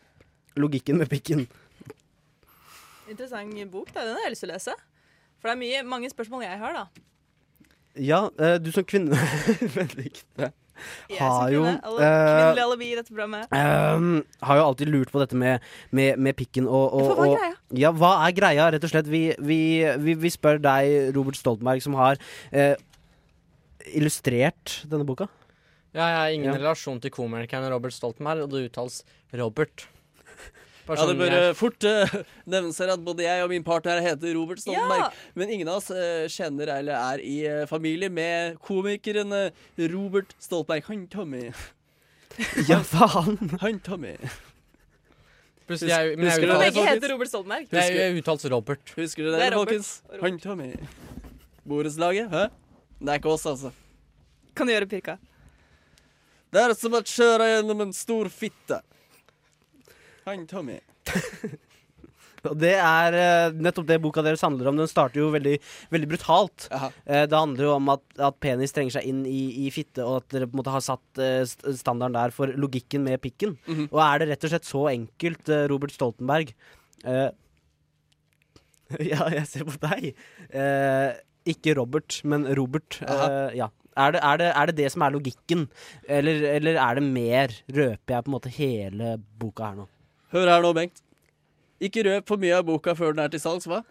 [0.57, 1.45] logikken med pikken.
[3.11, 3.93] Interessant bok.
[3.93, 4.07] Da.
[4.07, 4.77] Den har jeg lyst til å lese.
[5.39, 7.05] For det er mye, mange spørsmål jeg har, da.
[8.01, 9.19] Ja, eh, du som kvinne
[9.77, 10.51] Benedicte.
[11.09, 11.63] Jeg har jo.
[11.65, 13.47] Eh, kvinnelig alibi i dette programmet.
[13.55, 15.63] Um, har jo alltid lurt på dette med,
[15.95, 17.61] med, med pikken og, og, For hva er og greia?
[17.85, 19.09] Ja, hva er greia, rett og slett?
[19.11, 19.61] Vi, vi,
[20.03, 22.19] vi, vi spør deg, Robert Stoltenberg, som har
[22.51, 22.75] uh,
[23.95, 25.31] illustrert denne boka.
[25.95, 26.59] Ja, jeg har ingen Ja.
[26.59, 29.05] relasjon til komikeren Robert Stoltenberg, og det uttales
[29.39, 29.87] Robert.
[30.85, 32.15] Ja, det sånn bør jeg- eh, fort uh,
[32.55, 35.15] nevnes her at både jeg og min partner heter Robert Stoltenberg.
[35.35, 39.33] Men ingen av oss uh, kjenner eller er i uh, familie med komikeren
[39.95, 40.85] Robert Stoltenberg.
[40.91, 41.47] Han Tommy.
[42.69, 43.37] Ja, faen!
[43.63, 44.17] Han Tommy.
[45.69, 46.89] Husker, jeg, men jeg Husker det, folkens?
[46.91, 47.69] heter Robert Stoltenberg.
[47.73, 48.91] Jeg, jeg uttales Robert.
[48.99, 49.91] Husker dere Det det, folkens?
[50.21, 50.73] Han Tommy.
[51.65, 52.43] Borettslaget, hæ?
[53.01, 53.71] Det er ikke oss, altså.
[54.55, 55.15] Kan du gjøre pirka?
[56.53, 58.83] Det er som å kjøre gjennom en stor fitte.
[60.27, 60.79] Han Tommy.
[62.45, 64.77] Og det er eh, nettopp det boka deres handler om.
[64.77, 65.55] Den starter jo veldig,
[65.95, 66.67] veldig brutalt.
[67.09, 70.19] Eh, det handler jo om at, at penis trenger seg inn i, i fitte, og
[70.19, 73.55] at dere på en måte har satt eh, st- standarden der for logikken med pikken.
[73.65, 73.87] Mhm.
[73.89, 76.53] Og er det rett og slett så enkelt, eh, Robert Stoltenberg?
[77.09, 77.31] Eh,
[79.15, 80.11] ja, jeg ser på deg.
[80.53, 81.09] Eh,
[81.55, 83.01] ikke Robert, men Robert.
[83.09, 83.71] Eh, ja.
[83.97, 85.65] Er det, er, det, er det det som er logikken,
[86.11, 87.53] eller, eller er det mer?
[87.73, 89.85] Røper jeg på en måte hele boka her nå?
[90.35, 90.97] Hør her nå, Bengt.
[91.79, 93.85] Ikke røp for mye av boka før den er til salgs, hva?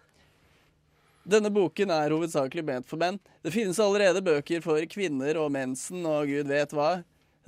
[1.24, 3.16] Denne boken er hovedsakelig ment for menn.
[3.40, 6.98] Det finnes allerede bøker for kvinner og mensen og gud vet hva.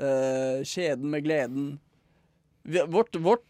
[0.00, 1.66] Uh, skjeden med gleden.
[2.64, 3.44] Vårt, vårt,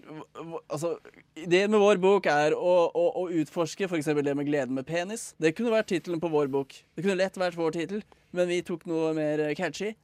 [0.67, 0.97] altså,
[1.39, 4.11] Ideen med vår bok er å, å, å utforske f.eks.
[4.19, 5.29] det med gleden med penis.
[5.39, 6.75] Det kunne vært tittelen på vår bok.
[6.97, 8.03] Det kunne lett vært vår tittel,
[8.35, 9.95] men vi tok noe mer catchy.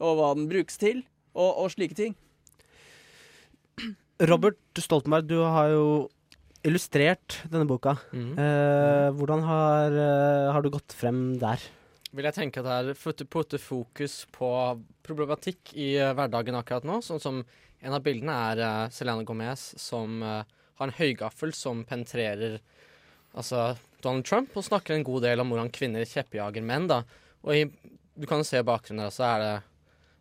[0.00, 1.04] Og hva den brukes til,
[1.36, 2.16] og, og slike ting.
[4.18, 5.84] Robert Stoltenberg, du har jo
[6.66, 7.94] illustrert denne boka.
[8.10, 8.32] Mm.
[8.34, 11.62] Eh, hvordan har, eh, har du gått frem der?
[12.16, 14.48] vil jeg tenke at det er putte, fokus på
[15.06, 17.00] problematikk i eh, hverdagen akkurat nå.
[17.04, 17.42] Sånn som
[17.78, 22.58] en av bildene er uh, Selena Gomez som eh, har en høygaffel som penetrerer
[23.38, 26.88] altså Donald Trump, og snakker en god del om hvordan kvinner kjeppjager menn.
[26.90, 27.02] da.
[27.46, 27.62] Og i,
[28.18, 29.54] du kan jo se bakgrunnen der, så er det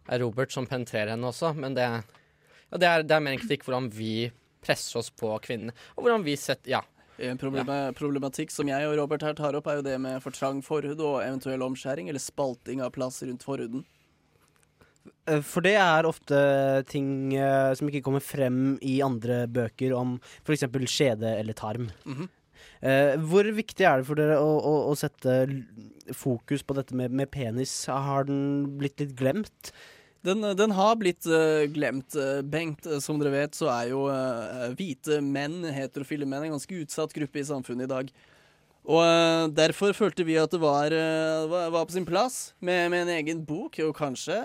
[0.07, 1.87] er Robert som penetrerer henne også, men det,
[2.71, 4.29] ja, det, er, det er mer en kritikk hvordan vi
[4.63, 6.83] presser oss på kvinnene, og hvordan vi setter Ja.
[7.17, 10.35] En problema problematikk som jeg og Robert her tar opp, er jo det med for
[10.35, 13.81] trang forhud og eventuell omskjæring eller spalting av plass rundt forhuden.
[15.25, 16.37] Eh, For det er ofte
[16.91, 20.67] ting eh, som ikke kommer frem i andre bøker om f.eks.
[20.85, 21.89] skjede eller tarm.
[22.05, 22.29] Mhm.
[22.85, 25.39] Eh, hvor viktig er det for dere å, å, å sette
[26.13, 27.73] fokus på dette med, med penis?
[27.89, 29.71] Har den blitt litt glemt?
[30.25, 32.85] Den, den har blitt uh, glemt, uh, Bengt.
[32.85, 34.05] Eh, Som dere vet, så er jo
[34.77, 38.11] hvite menn, heterofile menn, en ganske utsatt gruppe i samfunnet i dag.
[38.87, 40.93] Og derfor følte vi at det var,
[41.51, 44.37] var, på sin plass med, med en egen bok, og kanskje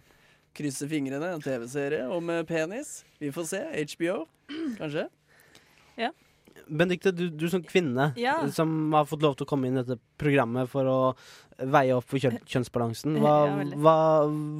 [0.56, 3.00] krysse fingrene, en TV-serie om penis.
[3.18, 3.64] Vi får se.
[3.90, 4.20] HBO,
[4.78, 5.08] kanskje.
[5.98, 6.12] Ja.
[6.70, 8.36] Benedikte, du, du som kvinne Ja.
[8.54, 10.98] som har fått lov til å komme inn i dette programmet for å
[11.58, 13.18] veie opp for kjønn, kjønnsbalansen.
[13.20, 13.94] Hva, Ja, hva,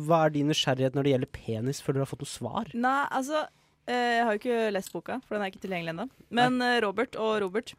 [0.08, 1.80] hva er din nysgjerrighet når det gjelder penis?
[1.84, 2.72] før du har fått noe svar?
[2.74, 3.44] Nei, altså
[3.86, 6.08] eh, Jeg har jo ikke lest boka, for den er ikke tilgjengelig ennå.
[6.30, 6.72] Men Nei.
[6.84, 7.74] Robert og Robert,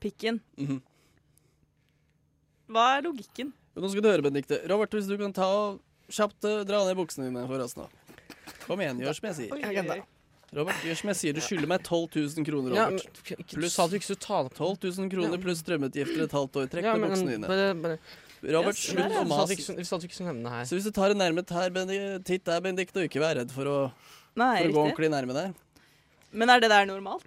[0.00, 0.40] pikken.
[0.60, 0.80] Mhm.
[2.72, 3.52] Hva er logikken?
[3.76, 4.58] Nå skal du høre, Benedicte.
[4.70, 7.86] Robert, hvis du kan ta og kjapt eh, dra ned buksene dine for oss nå.
[8.66, 9.52] Kom igjen, gjør som jeg sier.
[9.54, 10.00] Oi, oi, oi.
[10.56, 11.32] Robert, gjør som jeg sier.
[11.36, 13.20] Du skylder meg 12 000 kroner, Ja, Robert.
[13.28, 15.42] men Du sa at du ikke skulle ta det 12 000 kroner Ja.
[15.42, 16.70] pluss strømutgifter et halvt år.
[16.72, 17.46] Trekk Ja, men- buksene dine.
[17.46, 17.98] bare- bare-
[18.46, 19.24] Robert, Yes, slutt å ja.
[19.24, 19.56] Mase.
[20.68, 23.50] Så hvis du tar en nærmet her, Benedikt, titt der, Benedikt, og ikke vær redd
[23.50, 23.92] for å,
[24.36, 25.54] Nei, for å gå ordentlig nærme der.
[26.32, 27.24] Men er det der normalt?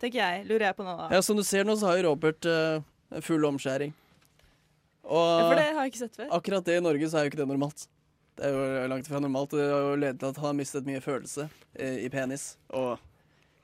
[0.00, 0.46] Tenker jeg.
[0.48, 0.96] Lurer jeg på nå.
[0.96, 1.08] da.
[1.14, 2.80] Ja, Som du ser nå, så har jo Robert uh,
[3.20, 3.92] full omskjæring.
[5.04, 6.28] Og Ja, for det har jeg ikke sett før.
[6.30, 7.86] akkurat det i Norge så er jo ikke det normalt.
[8.40, 9.52] Det er jo langt ifra normalt.
[9.52, 11.44] Det har jo ledet til at han har mistet mye følelse
[11.76, 12.54] eh, i penis.
[12.72, 12.94] Og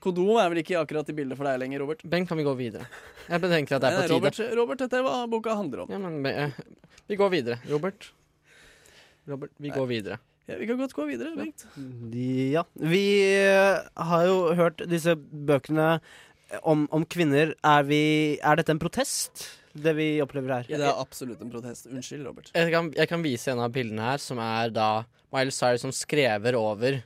[0.05, 2.05] kondom er vel ikke akkurat i bildet for deg lenger, Robert?
[2.05, 2.85] Bengt, kan vi gå videre?
[3.25, 4.19] Jeg betenker at det er på tide.
[4.19, 5.95] Robert, Robert, dette er hva boka handler om.
[5.95, 6.61] Ja, men eh,
[7.09, 7.57] vi går videre.
[7.73, 8.11] Robert?
[9.27, 10.21] Robert, vi går videre.
[10.47, 11.65] Ja, vi kan godt gå videre, Bengt.
[12.53, 12.67] Ja.
[12.77, 13.81] Vi eh,
[14.13, 15.97] har jo hørt disse bøkene
[16.63, 17.57] om, om kvinner.
[17.65, 18.03] Er, vi,
[18.45, 19.49] er dette en protest,
[19.83, 20.69] det vi opplever her?
[20.69, 21.89] Det er absolutt en protest.
[21.91, 22.51] Unnskyld, Robert.
[22.55, 24.89] Jeg kan, jeg kan vise en av bildene her, som er da
[25.35, 27.01] Miley Cyrus som skrever over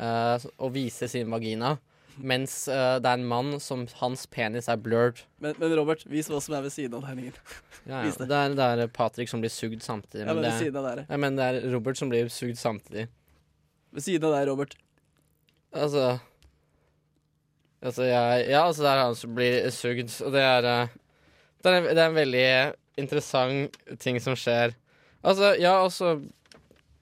[0.00, 1.76] uh, og viser sin vagina,
[2.16, 5.20] mens uh, det er en mann som hans penis er blurred.
[5.44, 7.36] Men, men Robert, vis hva som er ved siden av tegningen.
[7.86, 8.10] Ja, ja.
[8.10, 8.26] Det.
[8.26, 8.38] det.
[8.38, 10.24] er, det er Patrick som blir sugd samtidig.
[10.24, 11.04] Ja, men ved det, siden av der.
[11.06, 13.06] ja, men det er Robert som blir sugd samtidig.
[13.94, 14.74] Ved siden av deg, Robert.
[15.76, 16.16] Altså
[17.86, 20.94] Altså, jeg, ja, altså det er han som blir sugd, og det er eh,
[21.66, 22.46] det er, en, det er en veldig
[23.02, 24.72] interessant ting som skjer.
[25.26, 25.74] Altså, ja,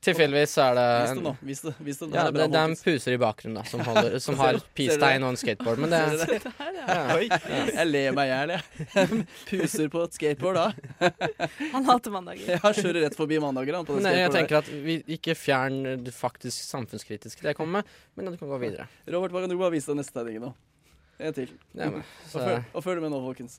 [0.05, 1.31] Tilfeldigvis så er det Vis det nå.
[1.49, 1.73] Vis det.
[1.87, 2.07] Vis det.
[2.13, 4.59] Det Ja, er det, det er en puser i bakgrunnen da som, holder, som har
[4.77, 5.81] pistein og en skateboard.
[5.81, 6.81] Men det Ser der.
[6.81, 6.99] Ja.
[7.15, 9.25] Oi, jeg ler meg i hjel, jeg.
[9.49, 11.09] Puser på et skateboard, da.
[11.75, 12.53] Han hater mandager.
[12.53, 13.89] Ja, kjører rett forbi mandager, han.
[13.89, 17.61] På det Men jeg, jeg tenker at vi ikke fjern det faktisk samfunnskritiske det jeg
[17.63, 18.89] kommer med, men du kan gå videre.
[19.09, 20.53] Robert, hva kan du bare vise deg neste tegning nå?
[21.25, 21.49] En til.
[21.79, 23.57] Ja, men, så- og, følg, og følg med nå, folkens.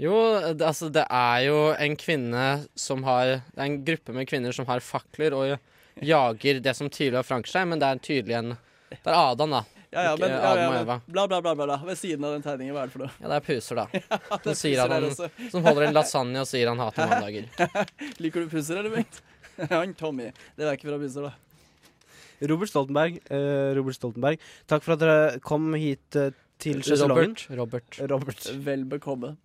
[0.00, 0.14] Jo,
[0.54, 4.54] det, altså det er jo en kvinne som har Det er en gruppe med kvinner
[4.56, 5.52] som har fakler og
[6.00, 8.54] jager det som tidligere var Frankenstein, men det er tydelig en
[8.88, 9.62] Det er Adam, da.
[9.92, 10.94] Ja, ja, men, ja, Adam ja, og men Eva.
[11.06, 11.76] bla, bla, bla, bla, bla.
[11.84, 13.12] Ved siden av den tegningen, hva er det for noe?
[13.20, 13.84] Ja, det er puser, da.
[13.92, 17.50] det er Som, sier at han, som holder en lasagne og sier han hater mandager.
[18.24, 19.20] Liker du puser, eller, Bengt?
[19.68, 20.30] Han Tommy.
[20.56, 21.34] Det er ikke fra puser, da.
[22.48, 27.36] Robert Stoltenberg, eh, Robert Stoltenberg, takk for at dere kom hit eh, til sjeselongen.
[27.60, 28.00] Robert.
[28.10, 28.48] Robert.
[28.64, 29.36] Vel bekomme.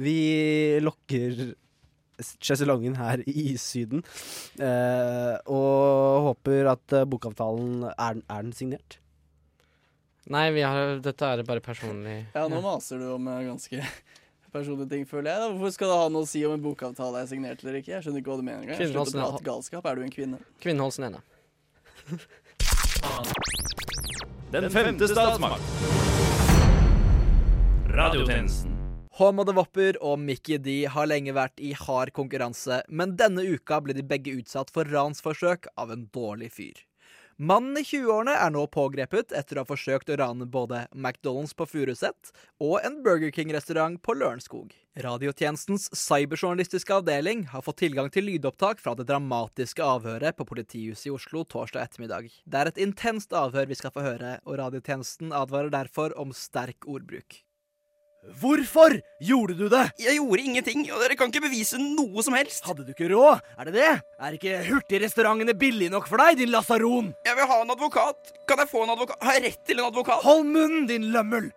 [0.00, 0.16] Vi
[0.84, 1.54] lokker
[2.20, 4.02] sjeselongen her i Syden,
[4.60, 8.98] eh, og håper at eh, bokavtalen er, den- er den signert.
[10.30, 12.18] Nei, vi har, dette er bare personlig.
[12.36, 13.80] Ja, nå maser du om eh, ganske
[14.54, 15.40] personlige ting, føler jeg.
[15.40, 15.48] da.
[15.54, 17.94] Hvorfor skal det ha noe å si om en bokavtale er signert eller ikke?
[17.96, 18.76] Jeg skjønner ikke hva du mener engang.
[18.80, 19.88] Kvinner Slutt å også- prate galskap.
[19.90, 20.42] Er du en kvinne?
[20.60, 21.22] Kvinneholsen ene.
[24.52, 25.62] Den femte statsmakt.
[27.90, 28.76] Radiotjenesten.
[29.20, 33.92] Håmod Wopper og Mickey D har lenge vært i hard konkurranse, men denne uka ble
[33.92, 36.78] de begge utsatt for ransforsøk av en dårlig fyr.
[37.36, 41.66] Mannen i 20-årene er nå pågrepet etter å ha forsøkt å rane både McDonald's på
[41.68, 42.32] Furuset
[42.64, 44.72] og en Burger King-restaurant på Lørenskog.
[45.04, 51.14] Radiotjenestens cyberjournalistiske avdeling har fått tilgang til lydopptak fra det dramatiske avhøret på politihuset i
[51.18, 52.32] Oslo torsdag ettermiddag.
[52.48, 56.88] Det er et intenst avhør vi skal få høre, og radiotjenesten advarer derfor om sterk
[56.88, 57.42] ordbruk.
[58.20, 59.86] Hvorfor gjorde du det?
[59.98, 62.66] Jeg gjorde ingenting, og dere kan ikke bevise noe som helst.
[62.68, 63.40] Hadde du ikke råd?
[63.56, 63.92] Er det det?
[64.20, 67.14] Er ikke hurtigrestaurantene billige nok for deg, din lasaron?
[67.24, 68.34] Jeg vil ha en advokat.
[68.48, 69.24] Kan jeg få en advokat?
[69.24, 70.20] Har jeg rett til en advokat?
[70.26, 71.48] Hold munnen, din lømmel!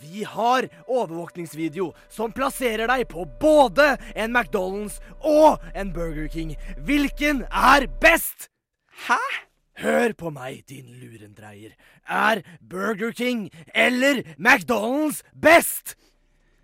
[0.00, 6.54] Vi har overvåkningsvideo som plasserer deg på både en McDonald's og en Burger King.
[6.84, 8.48] Hvilken er best?
[9.08, 9.20] Hæ?
[9.80, 11.72] Hør på meg, din lurendreier.
[12.04, 15.96] Er Burger King eller McDonald's best?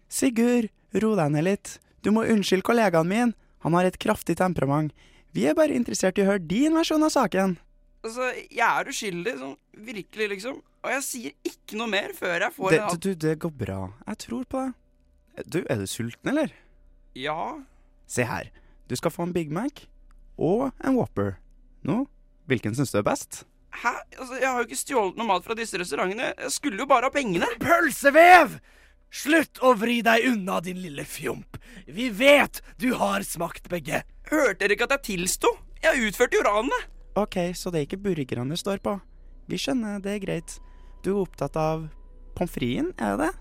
[0.09, 0.71] Sigurd,
[1.03, 1.77] ro deg ned litt.
[2.05, 3.35] Du må unnskylde kollegaen min.
[3.67, 4.93] Han har et kraftig temperament.
[5.35, 7.57] Vi er bare interessert i å høre din versjon av saken.
[8.07, 9.57] Altså, jeg er uskyldig, sånn
[9.89, 10.61] virkelig, liksom.
[10.87, 13.81] Og jeg sier ikke noe mer før jeg får Det, en du, det går bra.
[14.07, 14.77] Jeg tror på deg.
[15.51, 16.55] Du, er du sulten, eller?
[17.19, 17.59] Ja.
[18.09, 18.53] Se her.
[18.87, 19.83] Du skal få en Big Mac
[20.39, 21.35] og en Whopper.
[21.87, 22.05] Nå,
[22.47, 23.43] hvilken syns du er best?
[23.83, 23.93] Hæ?
[24.17, 26.31] Altså, jeg har jo ikke stjålet noe mat fra disse restaurantene.
[26.47, 27.49] Jeg skulle jo bare ha pengene.
[27.61, 28.61] Pølsevev!
[29.17, 31.57] Slutt å vri deg unna, din lille fjomp.
[31.89, 34.03] Vi vet du har smakt begge.
[34.29, 35.55] Hørte dere ikke at jeg tilsto?
[35.81, 36.91] Jeg utførte jo ranet.
[37.17, 38.99] Ok, så det er ikke burgerne det står på.
[39.49, 40.59] Vi skjønner, det er greit.
[41.05, 41.87] Du er opptatt av
[42.37, 43.35] pommes fritesen, er det det?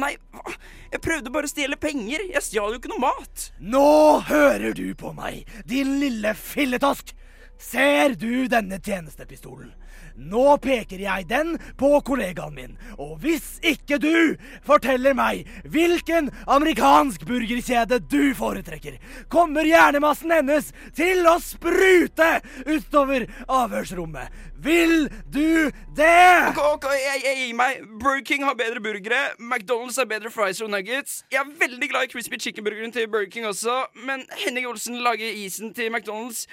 [0.00, 0.54] Nei, hva?
[0.90, 2.24] Jeg prøvde bare å stjele penger.
[2.32, 3.50] Jeg stjal jo ikke noe mat.
[3.60, 3.84] Nå
[4.26, 7.12] hører du på meg, din lille filletosk.
[7.60, 9.70] Ser du denne tjenestepistolen?
[10.18, 14.34] Nå peker jeg den på kollegaen min, og hvis ikke du
[14.66, 18.98] forteller meg hvilken amerikansk burgerkjede du foretrekker,
[19.30, 22.30] kommer hjernemassen hennes til å sprute
[22.66, 24.34] utover avhørsrommet.
[24.58, 26.48] Vil du det?
[26.50, 27.84] Ok, ok, jeg, jeg gir meg.
[28.02, 29.20] Burger King har bedre burgere.
[29.38, 31.20] McDonald's har bedre fries og nuggets.
[31.30, 35.30] Jeg er veldig glad i crispy chicken-burgeren til Burger King også, men Henning Olsen lager
[35.44, 36.48] isen til McDonald's.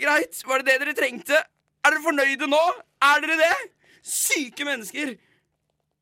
[0.00, 1.38] Greit, var det det dere trengte?
[1.80, 2.60] Er dere fornøyde nå?
[3.02, 3.54] Er dere det?
[4.04, 5.14] Syke mennesker.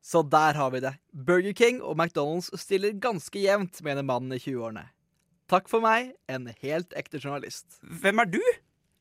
[0.03, 0.93] Så der har vi det.
[1.13, 4.87] Burger King og McDonald's stiller ganske jevnt, mener mannen i 20-årene.
[5.49, 7.79] Takk for meg, en helt ekte journalist.
[7.81, 8.41] Hvem er du?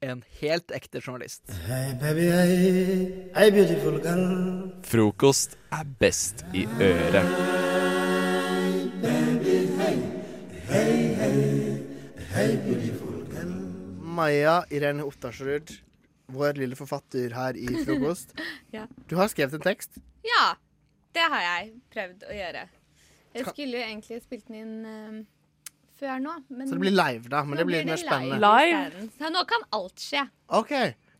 [0.05, 1.43] En helt ekte journalist.
[1.67, 2.53] Hei, baby, hei.
[3.35, 4.23] Hei, beautiful girl.
[4.87, 7.19] Frokost er best i øret.
[7.19, 9.97] Hei, Baby, hei.
[10.71, 11.35] Hei, hei.
[12.37, 13.53] Hei, beautiful girl.
[14.19, 15.75] Maja Irene Ottarsrud,
[16.33, 18.35] vår lille forfatter her i Frokost.
[18.75, 18.87] Ja.
[19.09, 19.99] Du har skrevet en tekst.
[20.27, 20.55] Ja,
[21.17, 22.69] det har jeg prøvd å gjøre.
[23.37, 25.19] Jeg skulle jo egentlig spilt den inn uh,
[26.01, 26.35] før nå.
[26.49, 27.43] Men Så det blir live, da.
[27.45, 28.38] Men nå det blir litt mer spennende.
[28.45, 29.09] live.
[29.19, 30.25] Så nå kan alt skje.
[30.59, 30.75] OK.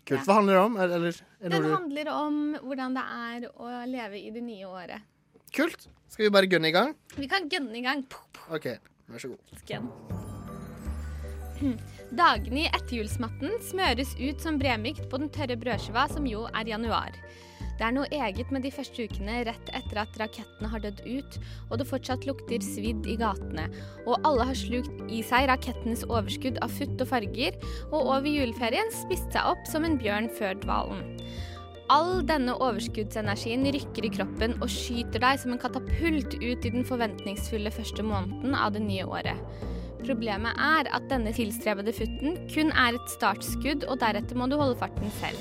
[0.09, 0.25] Kult.
[0.25, 0.77] Hva handler det om?
[0.81, 1.71] Eller, eller, er Den du...
[1.75, 5.05] handler om hvordan det er å leve i det nye året.
[5.53, 5.89] Kult.
[6.09, 6.95] Skal vi bare gunne i gang?
[7.21, 8.01] Vi kan gønne i gang.
[8.49, 8.71] OK,
[9.13, 9.59] vær så god.
[9.61, 9.91] Scan.
[12.09, 17.13] Dagene i etterjulsmatten smøres ut som bremykt på den tørre brødskiva, som jo er januar.
[17.79, 21.37] Det er noe eget med de første ukene rett etter at rakettene har dødd ut,
[21.69, 23.69] og det fortsatt lukter svidd i gatene,
[24.09, 27.61] og alle har slukt i seg rakettenes overskudd av futt og farger,
[27.93, 31.05] og over juleferien spist seg opp som en bjørn før dvalen.
[31.93, 36.85] All denne overskuddsenergien rykker i kroppen og skyter deg som en katapult ut i den
[36.89, 39.77] forventningsfulle første måneden av det nye året.
[40.05, 44.79] Problemet er at denne tilstrebede futten kun er et startskudd, og deretter må du holde
[44.79, 45.41] farten selv.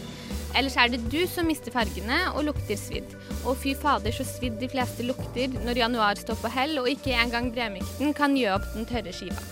[0.58, 3.14] Ellers er det du som mister fargene og lukter svidd.
[3.46, 7.14] Og fy fader så svidd de fleste lukter når januar står på hell og ikke
[7.14, 9.44] engang bremykten kan gjø opp den tørre skiva.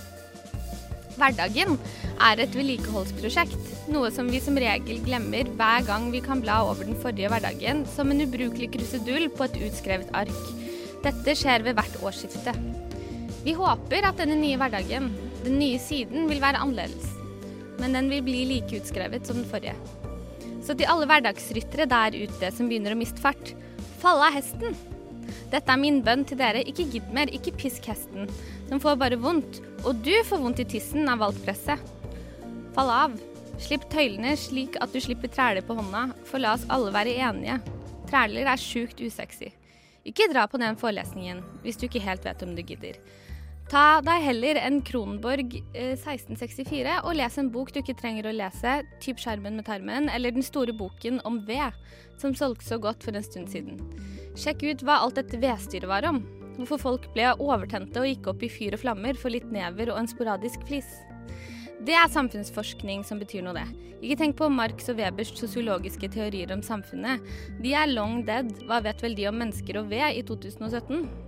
[1.16, 1.78] Hverdagen
[2.26, 6.88] er et vedlikeholdsprosjekt, noe som vi som regel glemmer hver gang vi kan bla over
[6.88, 10.42] den forrige hverdagen som en ubrukelig krusedull på et utskrevet ark.
[11.06, 12.56] Dette skjer ved hvert årsskifte.
[13.46, 15.12] Vi håper at denne nye hverdagen,
[15.44, 17.12] den nye siden, vil være annerledes.
[17.78, 19.76] Men den vil bli like utskrevet som den forrige.
[20.66, 23.52] Så til alle hverdagsryttere der ute som begynner å miste fart,
[24.02, 24.74] fall av hesten!
[25.52, 28.26] Dette er min bønn til dere, ikke gidd mer, ikke pisk hesten.
[28.72, 31.84] Den får bare vondt, og du får vondt i tissen av valgpresset.
[32.74, 33.14] Fall av.
[33.62, 37.60] Slipp tøylene slik at du slipper træler på hånda, for la oss alle være enige.
[38.10, 39.52] Træler er sjukt usexy.
[40.06, 42.98] Ikke dra på den forelesningen hvis du ikke helt vet om du gidder.
[43.66, 48.36] Ta deg heller en Kronborg eh, 1664 og les en bok du ikke trenger å
[48.36, 51.74] lese, typ Skjermen med tarmen, eller den store boken om ved,
[52.22, 53.82] som solgte så godt for en stund siden.
[54.38, 56.22] Sjekk ut hva alt dette vedstyret var om.
[56.60, 60.00] Hvorfor folk ble overtente og gikk opp i fyr og flammer for litt never og
[60.04, 60.94] en sporadisk flis.
[61.86, 63.66] Det er samfunnsforskning som betyr noe, det.
[64.06, 67.24] Ikke tenk på Marx og Webers sosiologiske teorier om samfunnet.
[67.66, 68.54] De er long dead.
[68.70, 71.25] Hva vet vel de om mennesker og ved i 2017?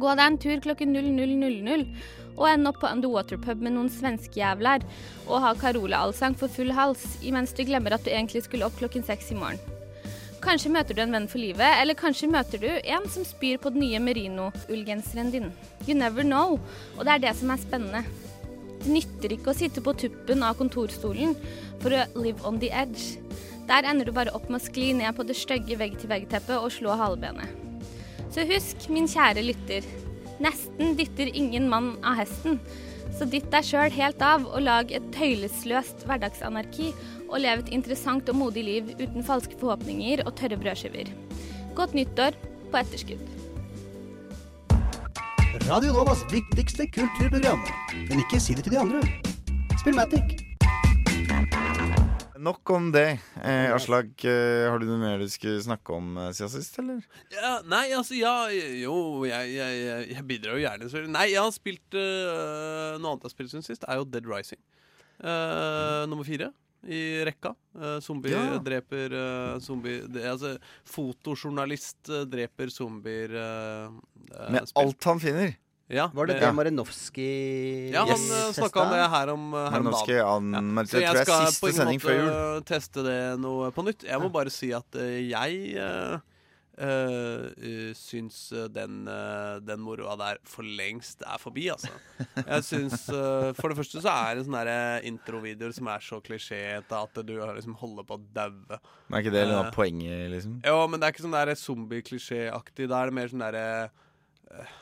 [0.00, 1.86] Gå deg en tur klokken 00.00
[2.32, 4.86] og ende opp på Underwater pub med noen svenskejævler
[5.26, 9.04] og ha Carola-allsang for full hals, imens du glemmer at du egentlig skulle opp klokken
[9.04, 9.60] seks i morgen.
[10.42, 13.70] Kanskje møter du en venn for livet, eller kanskje møter du en som spyr på
[13.70, 15.52] den nye merino-ullgenseren din.
[15.86, 16.58] You never know,
[16.96, 18.02] og det er det som er spennende.
[18.82, 21.36] Det nytter ikke å sitte på tuppen av kontorstolen
[21.84, 23.20] for å live on the edge.
[23.70, 26.98] Der ender du bare opp med å skli ned på det stygge vegg-til-vegg-teppet og slå
[26.98, 27.61] halebenet.
[28.32, 29.84] Så husk, min kjære lytter,
[30.40, 32.56] nesten dytter ingen mann av hesten.
[33.12, 36.94] Så dytt deg sjøl helt av og lag et tøylesløst hverdagsanarki,
[37.28, 41.12] og lev et interessant og modig liv uten falske forhåpninger og tørre brødskiver.
[41.76, 42.36] Godt nyttår
[42.72, 43.28] på etterskudd.
[45.68, 47.60] Radio Novas viktigste kulturprogram.
[48.08, 49.04] Men ikke si det til de andre.
[49.80, 50.51] Spillmatic.
[52.42, 53.20] Nok om det.
[53.44, 57.04] Eh, Aslak, eh, har du noe mer du skulle snakke om eh, siden sist, eller?
[57.30, 58.96] Ja, nei, altså, ja Jo,
[59.28, 60.88] jeg, jeg, jeg, jeg bidrar jo gjerne.
[60.90, 64.08] Så, nei, jeg har spilt øh, Noe annet jeg har spilt siden sist, er jo
[64.10, 64.58] Dead Rising.
[65.22, 66.50] Eh, nummer fire
[66.82, 67.52] i rekka.
[67.78, 68.56] Eh, zombie Ja.
[68.58, 70.56] dreper eh, zombie det, Altså,
[70.90, 73.84] fotojournalist eh, dreper zombier eh,
[74.34, 74.82] eh, Med spill.
[74.88, 75.54] alt han finner.
[75.90, 78.56] Ja, Var det det det Marinovskij Ja, han yes.
[78.56, 80.54] snakka om det her om, eh, her om dagen.
[80.54, 82.62] anmeldte, Så jeg tror jeg, skal siste på en sending måte før jul.
[82.64, 84.04] teste det noe på nytt.
[84.04, 86.18] Jeg må bare si at eh, jeg uh,
[86.78, 91.92] eh, eh, syns eh, den, uh, den moroa der for lengst er forbi, altså.
[92.46, 96.20] Jeg syns uh, For det første så er det sånne eh, introvideoer som er så
[96.24, 98.80] klisjéete at du liksom holder på å daue.
[99.08, 100.60] Men er ikke det noe av Eh, poenget, liksom?
[100.64, 102.88] Jo, men det er ikke sånn der zombie-klisjéaktig.
[102.88, 103.66] Da er det mer sånn derre
[104.48, 104.78] eh, er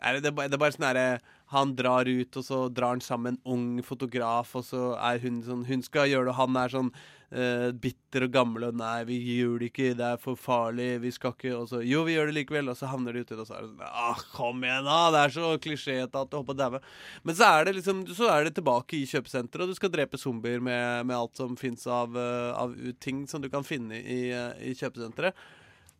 [0.00, 1.20] det, det, er bare- sånn derre
[1.50, 5.40] Han drar ut, og så drar han sammen en ung fotograf, og så er hun
[5.42, 6.90] sånn Hun skal gjøre det, og han er sånn
[7.34, 11.10] uh, bitter og gammel og 'Nei, vi gjør det ikke, det er for farlig, vi
[11.10, 13.42] skal ikke' Og så 'Jo, vi gjør det likevel', og så havner de uti det,
[13.42, 15.10] og så er det sånn Ah, kom igjen, da!
[15.10, 16.80] Det er så klisjéete at du holder på å daue.
[17.24, 20.18] Men så er det liksom Så er det tilbake i kjøpesenteret, og du skal drepe
[20.18, 24.30] zombier med, med alt som fins av, eh, av ting som du kan finne i,
[24.30, 25.34] eh, i kjøpesenteret.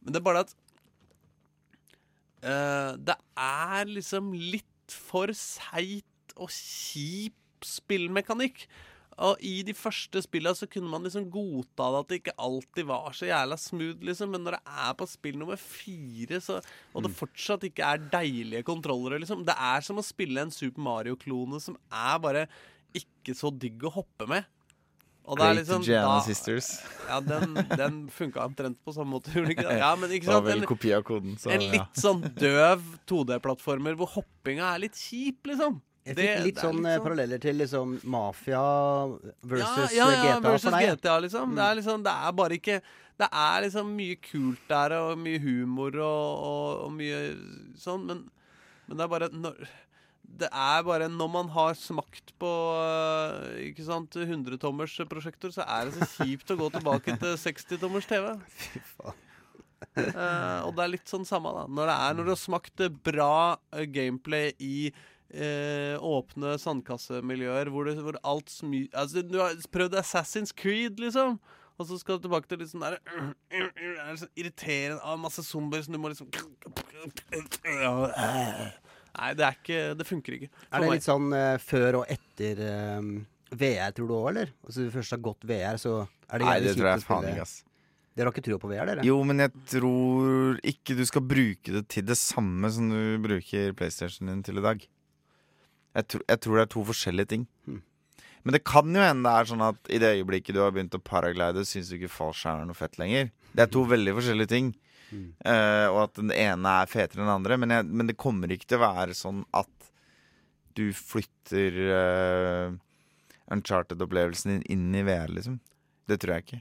[0.02, 0.54] Men det er bare at
[2.40, 7.36] Eh, det er liksom litt for seigt og kjip
[7.66, 8.64] spillmekanikk.
[9.20, 12.86] Og i de første spillene så kunne man liksom godta det at det ikke alltid
[12.88, 14.32] var så jævla smooth, liksom.
[14.32, 16.60] Men når det er på spill nummer fire, så,
[16.94, 20.86] og det fortsatt ikke er deilige kontrollere, liksom Det er som å spille en Super
[20.86, 22.46] Mario-klone som er bare
[22.96, 24.48] ikke så digg å hoppe med.
[25.30, 26.70] Og Great liksom Gianna da- Sisters.
[27.06, 29.76] Ja, den, den funka omtrent på samme måte, gjorde ikke det?
[29.78, 30.48] Ja, men ikke sant?
[30.50, 31.70] En- kopi av koden, så en ja.
[31.76, 35.78] litt sånn døv 2D-plattformer hvor hoppinga er litt kjip, liksom.
[36.00, 37.04] Jeg fikk litt det er sånn liksom...
[37.04, 38.62] paralleller til liksom Mafia
[39.44, 40.94] versus ja, ja, GTA versus for deg.
[40.96, 41.50] GTA, liksom.
[41.50, 41.58] Mm.
[41.58, 42.04] Det er liksom.
[42.06, 42.78] Det er bare ikke
[43.20, 47.20] Det er liksom mye kult der, og mye humor og, og, og mye
[47.78, 48.24] sånn, men,
[48.88, 49.60] men det er bare når
[50.40, 55.80] det er bare når man har smakt på øh, ikke sant, 100-tommers prosjektor, så er
[55.88, 58.24] det så kjipt å gå tilbake til 60-tommers TV.
[58.60, 59.18] Fy faen.
[59.96, 61.62] Uh, og det er litt sånn samme, da.
[61.68, 63.36] Når, det er, når du har smakt eh, bra
[63.74, 68.80] eh, gameplay i uh, åpne sandkassemiljøer hvor, det, hvor alt smy...
[68.92, 71.38] Altså, du har prøvd Assassin's Creed, liksom.
[71.80, 72.94] Og så skal du tilbake til litt sånn der
[73.56, 76.28] er sånn irriterende av masse zombier som du må liksom
[79.18, 80.48] Nei, det er ikke Det funker ikke.
[80.54, 80.94] for Er det meg.
[80.98, 83.08] litt sånn uh, før og etter uh,
[83.50, 84.52] VR, tror du òg, eller?
[84.64, 85.96] Altså, Hvis du først har gått VR, så
[86.30, 87.56] er det Nei, det tror jeg faen ikke, ass.
[88.16, 89.04] Dere har ikke trua på VR, dere?
[89.06, 93.72] Jo, men jeg tror ikke du skal bruke det til det samme som du bruker
[93.78, 94.82] PlayStationen din til i dag.
[95.96, 97.46] Jeg, tror- jeg tror det er to forskjellige ting.
[98.42, 100.94] Men det kan jo hende det er sånn at i det øyeblikket du har begynt
[100.96, 103.30] å paraglide, syns du ikke fallskjerm er noe fett lenger.
[103.52, 104.70] Det er to veldig forskjellige ting.
[105.16, 107.58] Eh, og at den ene er fetere enn den andre.
[107.60, 109.90] Men, jeg, men det kommer ikke til å være sånn at
[110.78, 112.76] du flytter uh,
[113.50, 115.58] Uncharted-opplevelsen din inn i VR, liksom.
[116.08, 116.60] Det tror jeg ikke.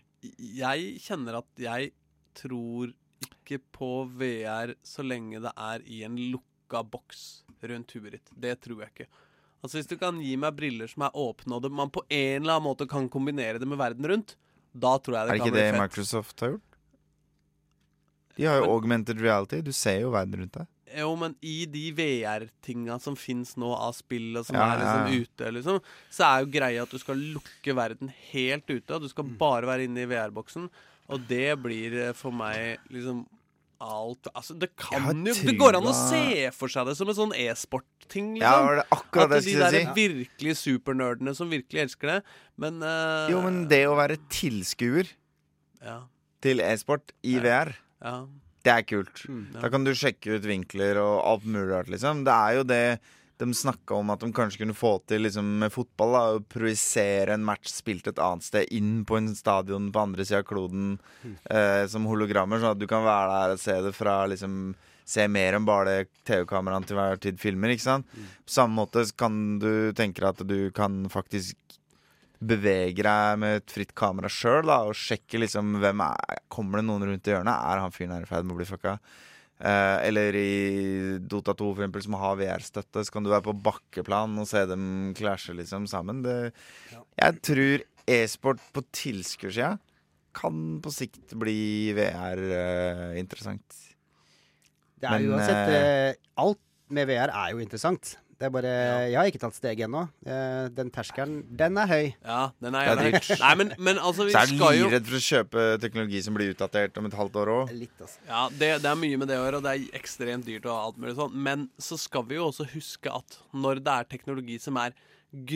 [0.59, 1.91] Jeg kjenner at jeg
[2.37, 2.91] tror
[3.23, 8.33] ikke på VR så lenge det er i en lukka boks rundt huet ditt.
[8.33, 9.09] Det tror jeg ikke.
[9.59, 12.43] Altså Hvis du kan gi meg briller som er åpne, og det, man på en
[12.43, 14.37] eller annen måte kan kombinere det med verden rundt,
[14.71, 15.83] da tror jeg det, er det kan ikke bli det fett.
[15.83, 16.68] Microsoft har gjort?
[18.39, 19.59] De har jo augmented reality.
[19.65, 20.67] Du ser jo verden rundt deg.
[20.97, 25.01] Jo, men i de VR-tinga som fins nå av spill, og som Ja, er liksom
[25.03, 25.25] ja, ja.
[25.27, 29.05] ute, liksom, så er jo greia at du skal lukke verden helt ute, og du
[29.05, 29.11] Mm.
[29.13, 30.69] skal bare være inne i VR-boksen.
[31.09, 33.25] Og det blir eh, for meg liksom
[33.81, 37.15] alt Altså, det kan jo Det går an å se for seg det som en
[37.15, 38.41] sånn e-sport-ting, liksom.
[38.41, 40.07] Ja, det akkurat at det jeg de der si.
[40.09, 42.23] virkelig supernerdene som virkelig elsker det,
[42.57, 45.07] men uh, Jo, men det å være tilskuer
[45.85, 46.01] Ja.
[46.41, 48.17] til e-sport i VR, Ja.
[48.63, 49.23] det er kult.
[49.27, 49.61] ja.
[49.61, 52.25] Da kan du sjekke ut vinkler og alt mulig rart, liksom.
[52.27, 52.83] Det er jo det
[53.39, 56.11] de snakka om at de kanskje kunne få til liksom, med fotball.
[56.11, 60.25] da Å projisere en match spilt et annet sted, inn på en stadion på andre
[60.27, 63.95] sida av kloden eh, som hologrammer, sånn at du kan være der og se det
[63.95, 64.75] fra liksom
[65.09, 67.71] Se mer enn bare det TV-kameraene til hver tid filmer.
[67.73, 68.11] ikke sant?
[68.45, 71.57] På samme måte kan du tenke deg at du kan faktisk
[72.39, 77.03] bevege deg med et fritt kamera sjøl og sjekker liksom hvem er Kommer det noen
[77.09, 77.51] rundt i hjørnet?
[77.51, 78.95] Er han fyren her i ferd med å bli fucka?
[79.59, 80.51] Eh, eller i
[81.19, 84.63] Dota 2 for eksempel, som har VR-støtte, så kan du være på bakkeplan og se
[84.69, 86.23] dem klasje liksom sammen.
[86.23, 86.53] Det,
[87.19, 89.75] Jeg tror e-sport på tilskuersida
[90.39, 93.19] kan på sikt bli VR eh.
[94.99, 98.15] Det er Men, uansett eh, eh, Alt med VR er jo interessant.
[98.39, 98.69] Det er bare
[99.11, 100.05] Jeg har ikke tatt steget ennå.
[100.23, 102.05] Eh, den terskelen, den er høy.
[102.23, 103.29] Ja, den er Det er dyrt.
[103.41, 106.21] Nei, men, men altså, vi Så er du skal jo livredd for å kjøpe teknologi
[106.23, 107.73] som blir utdatert om et halvt år òg.
[108.29, 110.77] Ja, det, det er mye med det å gjøre, og det er ekstremt dyrt og
[110.77, 111.35] alt mulig sånn.
[111.49, 114.95] Men så skal vi jo også huske at når det er teknologi som er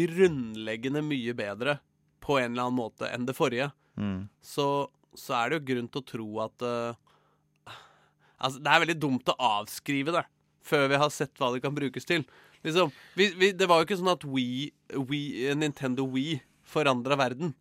[0.04, 1.78] grunnleggende mye bedre
[2.24, 4.24] på en eller annen måte enn det forrige, Mm.
[4.42, 6.96] så, så er det jo grunn til å tro at uh,
[8.42, 10.24] Altså, det er veldig dumt å avskrive det
[10.66, 12.26] før vi har sett hva det kan brukes til.
[12.64, 14.70] Liksom, vi, vi, det var jo ikke sånn at Wii,
[15.10, 16.38] Wii, Nintendo Wii
[16.74, 17.54] forandra verden.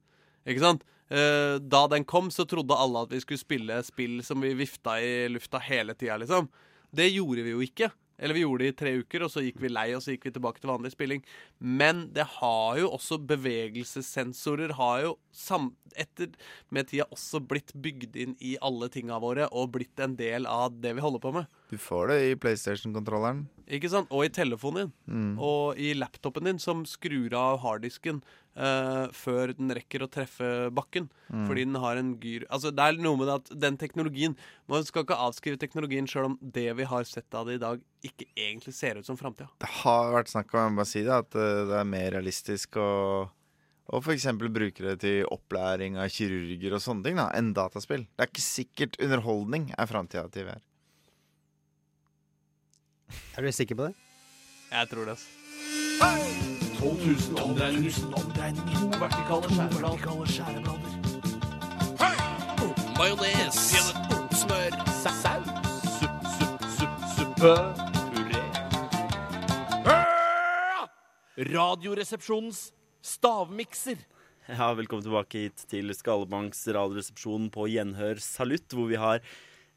[0.47, 0.85] Ikke sant?
[1.11, 4.99] eh, Da den kom, så trodde alle at vi skulle spille spill som vi vifta
[5.03, 6.49] i lufta hele tida, liksom.
[6.93, 7.91] Det gjorde vi jo ikke.
[8.23, 10.29] Eller vi gjorde det i tre uker, og så gikk vi lei, og så gikk
[10.29, 11.25] vi tilbake til vanlig spilling.
[11.59, 16.31] Men det har jo også bevegelsessensorer har jo sam etter
[16.71, 20.77] med tida også blitt bygd inn i alle tinga våre, og blitt en del av
[20.85, 21.51] det vi holder på med.
[21.73, 23.47] Du får det i PlayStation-kontrolleren.
[23.73, 24.11] Ikke sant?
[24.13, 24.91] Og i telefonen din.
[25.09, 25.31] Mm.
[25.41, 28.19] Og i laptopen din, som skrur av harddisken
[28.61, 31.07] uh, før den rekker å treffe bakken.
[31.33, 31.47] Mm.
[31.49, 34.35] Fordi den har en gyr Altså Det er noe med det at den teknologien
[34.69, 37.81] Man skal ikke avskrive teknologien sjøl om det vi har sett av det i dag,
[38.05, 39.49] ikke egentlig ser ut som framtida.
[39.63, 42.11] Det har vært snakk om jeg må bare si det, at eh, det er mer
[42.19, 42.91] realistisk å
[43.93, 44.29] og f.eks.
[44.39, 48.07] bruke det til opplæring av kirurger og sånne ting da, enn dataspill.
[48.15, 50.63] Det er ikke sikkert underholdning er framtida til VR.
[53.37, 53.95] Er du sikker på det?
[54.73, 55.17] Jeg tror det.
[55.17, 55.29] altså.
[56.83, 56.99] 12
[57.31, 58.75] 000 omdreininger.
[58.75, 59.47] To vertikale
[60.35, 60.93] skjæreblader.
[62.99, 63.59] Majones.
[64.43, 64.73] Smør.
[65.03, 65.49] Saus.
[65.99, 67.53] Supp, supp, supp, suppe.
[68.13, 68.43] Puré.
[71.53, 74.03] Radioresepsjonens stavmikser.
[74.51, 79.23] Ja, velkommen tilbake hit til Skallebanks radioresepsjon på Gjenhør Salutt, hvor vi har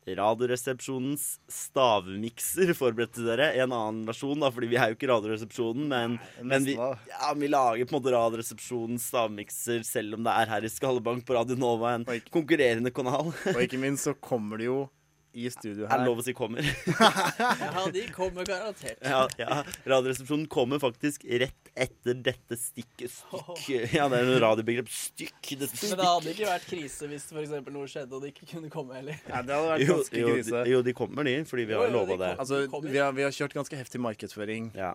[0.06, 3.52] Radioresepsjonens stavmikser forberedt til dere.
[3.58, 7.50] En annen versjon, da, fordi vi er jo ikke Radioresepsjonen, men, men vi, ja, vi
[7.50, 11.58] lager på en måte Radioresepsjonens stavmikser selv om det er her i Skallebank på Radio
[11.60, 13.34] Nova, en konkurrerende kanal.
[13.56, 14.84] Og ikke minst så kommer det jo
[15.36, 16.02] i studio Er her.
[16.02, 16.64] det lov å si kommer?
[17.36, 19.00] Ja, de kommer garantert.
[19.04, 19.62] Ja, ja.
[19.86, 23.92] Radioresepsjonen kommer faktisk rett etter dette stikket stykk.
[23.92, 24.88] Ja, det er en radiobegrep.
[24.92, 25.50] Stykk.
[25.60, 28.70] Dette Men det hadde ikke vært krise hvis eksempel noe skjedde og de ikke kunne
[28.72, 29.18] komme heller.
[29.28, 30.54] Ja, det hadde vært Jo, ganske jo, krise.
[30.64, 32.32] de- jo, de kommer, de, fordi vi har Jo, lova de det.
[32.46, 34.94] Altså, vi har, vi har kjørt ganske heftig markedsføring ja.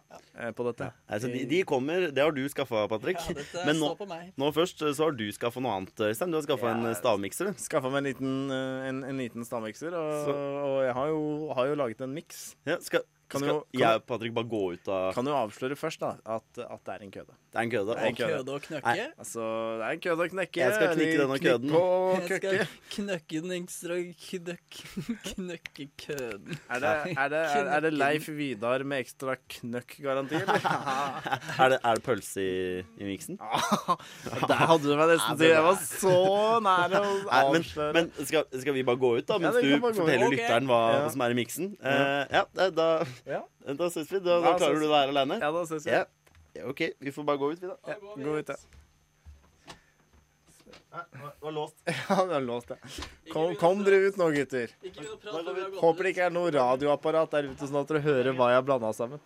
[0.57, 0.89] på dette.
[1.11, 3.21] Altså, de, de kommer, Det har du skaffa, Patrick.
[3.29, 4.33] Ja, dette Men nå, på meg.
[4.41, 6.33] nå først eh, så har du skaffa noe annet, Øystein.
[6.33, 7.53] Du har skaffa en eh, stavmikser.
[7.53, 7.61] du.
[7.61, 11.53] Skaffa meg en liten, eh, en, en liten stavmikser, og, Så- og jeg har jo,
[11.53, 12.57] har jo laget en miks.
[12.67, 15.77] Ja, skal Kan jo- kan jeg og Patrick bare gå ut av Kan jo avsløre
[15.79, 17.37] først da, at, at det er en køde.
[17.51, 17.87] Det er en køde.
[17.95, 18.35] Det er en køde.
[18.41, 18.87] Køde å knøkke?
[18.91, 19.45] Nei, altså,
[19.81, 20.61] det er en køde å knekke.
[20.61, 21.71] Jeg skal knekke denne køden.
[21.71, 22.59] Jeg skal
[22.97, 24.81] knøkke den ekstra knøkk,
[25.31, 26.59] knøkke køden.
[26.71, 30.69] Er det, er, det, er, er det Leif Vidar med ekstra knøkk-garanti, eller?
[31.63, 33.39] er, det, er det pølse i, i miksen?
[34.51, 35.51] Der hadde du meg nesten til.
[35.53, 36.15] Jeg var så
[36.67, 37.93] nære å avsløre.
[37.97, 40.37] men, men skal, skal vi bare gå ut, da, mens ja, du forteller okay.
[40.39, 41.09] lytteren hva, Ja.
[41.15, 41.73] som er i miksen?
[41.81, 41.97] Ja.
[41.97, 42.89] Eh, ja, da, da,
[43.27, 43.45] Ja.
[43.75, 44.21] da ses vi.
[44.25, 45.39] Da, da klarer du det her alene?
[45.43, 45.93] Ja, da ses vi.
[45.95, 46.05] Ja.
[46.57, 47.77] Ja, OK, vi får bare gå ut, vi, da.
[47.87, 48.57] Ja, gå ut, ja.
[50.91, 51.77] Det var låst.
[51.87, 52.77] Ja, det var låst, ja.
[53.33, 54.73] Kom, kom dere ut nå, gutter.
[55.79, 58.67] Håper det ikke er noe radioapparat der ute, sånn at dere hører hva jeg har
[58.67, 59.23] blanda sammen.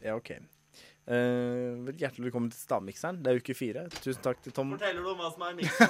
[0.00, 0.32] Ja, OK.
[1.04, 3.18] Vel, hjertelig velkommen til Stavmikseren.
[3.20, 3.82] Det er uke fire.
[4.00, 4.70] Tusen takk til Tom.
[4.72, 5.88] Forteller du om hva som er i miksen?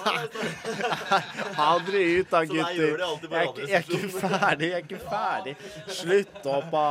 [1.61, 2.83] Ha dere ut, da, gutter.
[2.83, 4.71] Jeg ikke, jeg er ikke ferdig.
[4.73, 5.55] Jeg er ikke ferdig.
[6.01, 6.87] Slutt opp, da.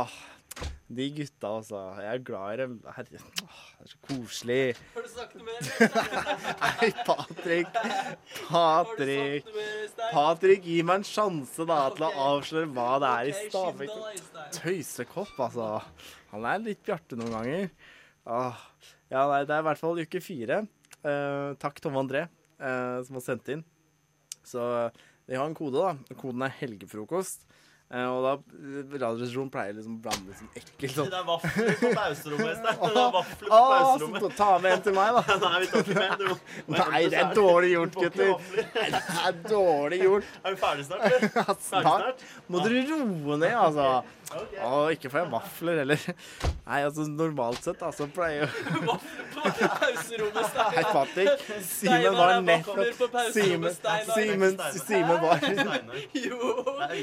[0.00, 0.14] Åh,
[0.90, 1.82] de gutta, altså.
[2.00, 2.78] Jeg er glad i dem.
[2.96, 4.62] Herre, åh, det er så koselig.
[4.94, 5.60] Har du sagt noe mer?
[6.64, 7.76] Nei, Patrick.
[8.48, 9.50] Patrick.
[10.14, 13.92] Patrick, gi meg en sjanse da til å avsløre hva det er i Øystein.
[14.56, 15.68] Tøysekopp, altså.
[16.30, 17.70] Han er litt bjarte noen ganger.
[18.30, 18.64] Åh.
[19.10, 20.62] Ja, nei, det er i hvert fall uke fire.
[21.00, 22.26] Eh, takk Tom André,
[22.60, 23.64] eh, som har sendt inn.
[24.46, 24.62] Så
[25.26, 26.14] vi har en kode, da.
[26.20, 27.46] Koden er helgefrokost.
[27.90, 28.32] Eh, og da
[29.02, 32.60] Radioresepsjonen pleier liksom å blande sånn ekkelt sånn Det er vafler på pauserommet.
[32.62, 34.22] Det er vafler på pauserommet.
[34.22, 35.38] så ta med en til meg, da.
[35.42, 36.22] Nei, vi tar ikke med.
[36.22, 38.30] Du, Nei, det er dårlig gjort, gutter.
[38.54, 40.30] Nei, det er dårlig gjort.
[40.44, 41.26] Er vi ferdig snart, eller?
[41.34, 42.24] Ja, snart.
[42.46, 43.88] Må dere roe ned, altså.
[44.30, 46.02] Å, ikke får jeg vafler heller.
[46.70, 48.48] Nei, altså normalt sett, altså pleier jo
[49.40, 50.70] Pauserommet, Steinar.
[50.76, 51.42] Hei, Patrick.
[51.66, 53.74] Simen var nettopp Simen,
[54.14, 55.42] Simen, Simen var
[56.14, 56.52] Jo,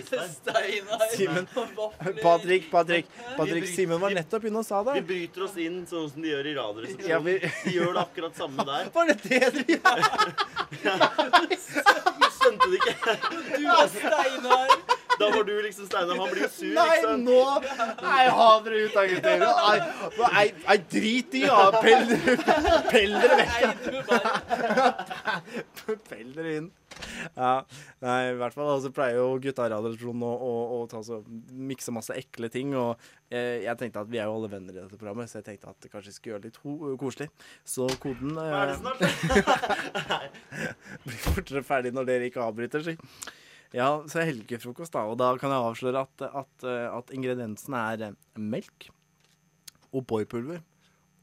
[0.08, 1.04] Steinar.
[1.12, 2.22] Simen Vafler.
[2.24, 3.12] Patrick, Patrick.
[3.36, 4.96] Patrick, Simen var nettopp inne og sa det.
[5.02, 7.28] Vi bryter oss inn sånn som de gjør i Ja, Radioresepsjonen.
[7.28, 8.88] vi- De gjør det akkurat samme der.
[8.96, 10.00] Var det det du gjør?
[12.38, 13.18] Skjønte det ikke?
[13.58, 14.78] Du er Steinar.
[15.28, 16.16] Da var du liksom Steinar.
[16.22, 17.24] Han blir jo sur, Nei, sant?
[17.28, 17.42] nå
[18.02, 19.38] Nei, ha dere ut da, gutter.
[19.44, 19.78] Nei,
[20.24, 21.60] nei, nei, drit i, ja.
[21.84, 22.36] Pell dere
[22.88, 23.80] Pell dere vekk.
[26.08, 26.70] Pell dere inn.
[27.36, 27.52] Ja,
[28.02, 31.20] nei, i hvert fall altså, pleier jo gutta i Radioresepsjonen å, å, å ta så,
[31.54, 32.74] mikse masse ekle ting.
[32.78, 32.96] Og
[33.30, 35.74] eh, jeg tenkte at vi er jo alle venner i dette programmet, så jeg tenkte
[35.74, 37.30] at det kanskje skulle gjøre det litt koselig.
[37.68, 39.00] Så koden eh, Er det snart?
[41.06, 42.98] blir fortere ferdig når dere ikke avbryter, si.
[43.76, 45.04] Ja, så helgefrokost, da.
[45.10, 48.90] Og da kan jeg avsløre at, at, eh, at ingrediensene er eh, melk,
[49.96, 50.60] O'boy-pulver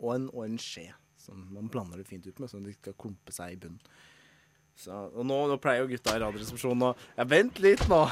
[0.01, 0.89] og og, og en skje.
[1.21, 3.81] Som man blander det fint ut med, at de skal klumpe seg i bunnen.
[4.77, 8.03] Så, og nå, nå pleier jo gutta i Radioresepsjonen å Ja, vent litt nå!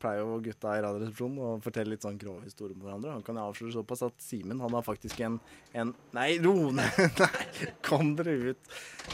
[0.00, 3.12] Pleier jo gutta i Radioresepsjonen å fortelle litt sånn grove historier om hverandre.
[3.18, 5.36] Han kan jeg avsløre såpass at Simen han har faktisk en,
[5.76, 6.96] en Nei, ro ned!
[7.20, 8.70] Nei, kom dere ut!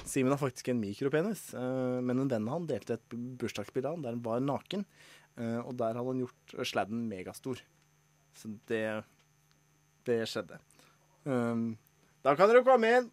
[0.06, 3.98] Simen har faktisk en mikropenis, eh, men en venn av han delte et bursdagsbilde av
[3.98, 4.86] han der han var naken.
[5.36, 7.60] eh, og der hadde han gjort sladden megastor.
[8.36, 8.86] Så det
[10.06, 10.60] Det skjedde.
[11.26, 11.72] Um,
[12.22, 13.10] da kan dere komme inn!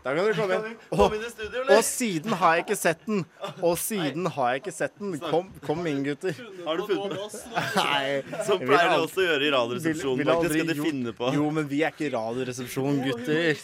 [0.00, 0.76] Da kan du komme inn.
[0.90, 1.70] Eller?
[1.76, 3.18] og siden har jeg ikke sett den.
[3.60, 5.16] Og siden har jeg ikke sett den.
[5.20, 6.38] Kom, kom inn, gutter.
[6.64, 7.56] Har du funnet den?
[7.76, 7.98] Nei.
[8.50, 11.32] Jeg pleier det også å gjøre i Radioresepsjonen, faktisk, skal de finne på.
[11.36, 13.40] Jo, men vi er ikke Radioresepsjonen, gutter.
[13.40, 13.58] Jeg,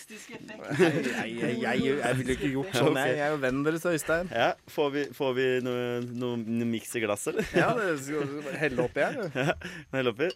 [1.16, 2.98] jeg, jeg, jeg ville ikke gjort sånn.
[3.00, 4.32] Jeg, jeg er jo vennen deres, Øystein.
[4.32, 7.48] Ja, Får vi, får vi noe, noe, noe miks i glasset, eller?
[7.56, 9.22] Ja, det skal vi helle oppi her.
[9.46, 9.54] Ja,
[9.94, 10.28] helle oppi.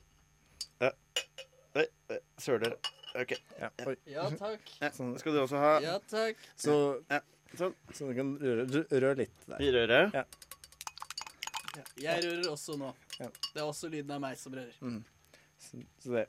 [0.80, 0.90] Ja.
[2.40, 2.76] Søler.
[3.18, 3.32] OK.
[3.58, 3.96] Ja, oi.
[4.06, 4.60] Ja, takk.
[4.94, 5.72] Sånn skal du også ha.
[5.82, 6.36] Ja, takk.
[6.56, 6.74] Så,
[7.10, 7.20] Ja,
[7.58, 7.74] sånn.
[7.92, 9.58] så du kan røre, røre litt der.
[9.58, 10.10] Vi rører?
[10.14, 10.24] Ja.
[11.96, 12.92] Jeg rører også nå.
[13.18, 13.26] Ja.
[13.54, 14.74] Det er også lyden av meg som rører.
[14.82, 15.02] Mm.
[15.58, 16.28] Så, så det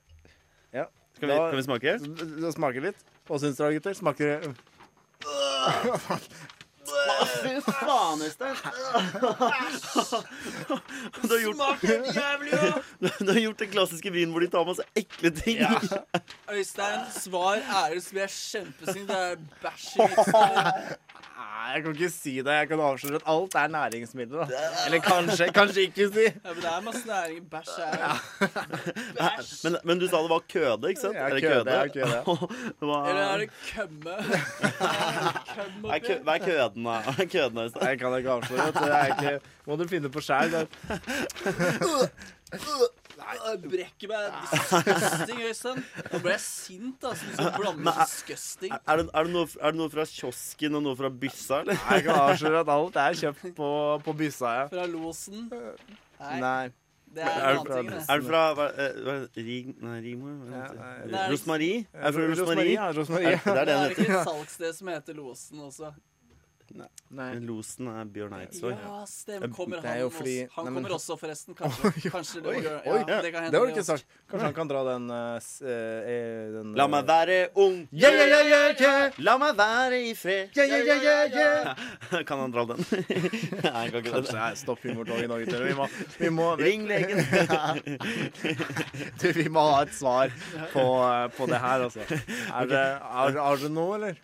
[0.74, 0.86] Ja.
[1.16, 1.98] Skal vi- kan vi smake?
[2.18, 2.96] Da, da smaker litt.
[3.28, 3.94] Hva syns dere, gutter?
[3.94, 4.56] Smaker det
[7.26, 8.55] Fy faen, Øystein!
[11.22, 11.84] Du har gjort
[12.15, 12.72] jævlig, ja!
[13.19, 15.59] Du har gjort den klassiske vinen hvor de tar masse ekle ting.
[16.51, 19.07] Øystein, svar ærlig, så blir jeg kjempesint.
[19.07, 20.97] Det er bæsj i miksen.
[21.42, 22.54] Nei, jeg kan ikke si det.
[22.54, 24.46] Jeg kan avsløre at alt er næringsmidler.
[24.50, 24.58] Da.
[24.86, 26.26] Eller kanskje, kanskje ikke si.
[26.28, 28.14] Ja, men det er masse næring i bæsj her.
[29.64, 31.16] Men, men du sa det var køde, ikke sant?
[31.16, 32.22] Ja, Er det køde, ja, køde.
[32.82, 34.16] Hva- Eller er det kømme?
[35.56, 36.98] Køm Hva er kø- Hva er køden, da?
[37.08, 37.88] Hva er køden, Øystein?
[37.88, 38.68] Jeg kan ikke avsløre.
[38.72, 40.56] Det er ikke, må du finne på sjæl.
[43.22, 44.38] Nei, jeg brekker meg.
[44.51, 45.82] Disgusting, Øystein.
[46.11, 47.28] Nå ble jeg sint, altså.
[47.30, 48.74] Du skal blande er- disgusting.
[48.74, 51.78] Er det, er, det noe, er det noe fra kiosken og noe fra byssa, eller?
[51.91, 53.72] Jeg kan avsløre at alt er kjøpt på,
[54.07, 54.67] på byssa, ja.
[54.74, 55.47] Fra losen.
[55.51, 56.38] Nei.
[56.41, 56.69] Nei.
[57.11, 57.97] Det er Er det, ting, det.
[58.07, 59.15] er det fra hva, eh, hva?
[59.36, 59.72] Rig...
[59.84, 60.36] Nei, Rigmor?
[60.47, 61.82] Heter nei, Nei, Rosmarie?
[61.91, 62.76] Er det fra Rosmarie, Rosmarie?
[62.78, 63.34] ja, Rosmarie.
[63.36, 65.89] Er, det er det Det er ikke et salgssted som heter Losen også.
[66.72, 66.88] Nei.
[67.11, 68.72] Men Losen er Bjørn Eidsvåg.
[68.72, 69.49] Ja, stemmer.
[69.55, 70.17] Kommer han også?
[70.17, 71.55] fordi- Han Nei, men- kommer også, forresten.
[71.59, 73.51] Kanskje, kanskje det, Oi, ja, oi, det kan hende.
[73.51, 74.05] det har du ikke sagt.
[74.32, 75.36] Kanskje han kan dra den, uh,
[75.67, 77.82] eh, den La meg være ung.
[77.91, 79.11] Yeah, yeah, yeah, yeah.
[79.19, 80.55] La meg være i fred.
[80.55, 81.76] Yeah, yeah, yeah, yeah,
[82.11, 82.24] ja.
[82.30, 82.80] Kan han dra den?
[82.88, 85.65] Nei, han kan ikke Kanskje det er stopp humortoget nå, gutter.
[85.67, 87.19] Vi må, vi må Ring legen.
[89.22, 90.32] du, vi må ha et svar
[90.74, 92.05] på, eh, på det her, altså.
[92.07, 94.22] Er det, er, er det noe, eller?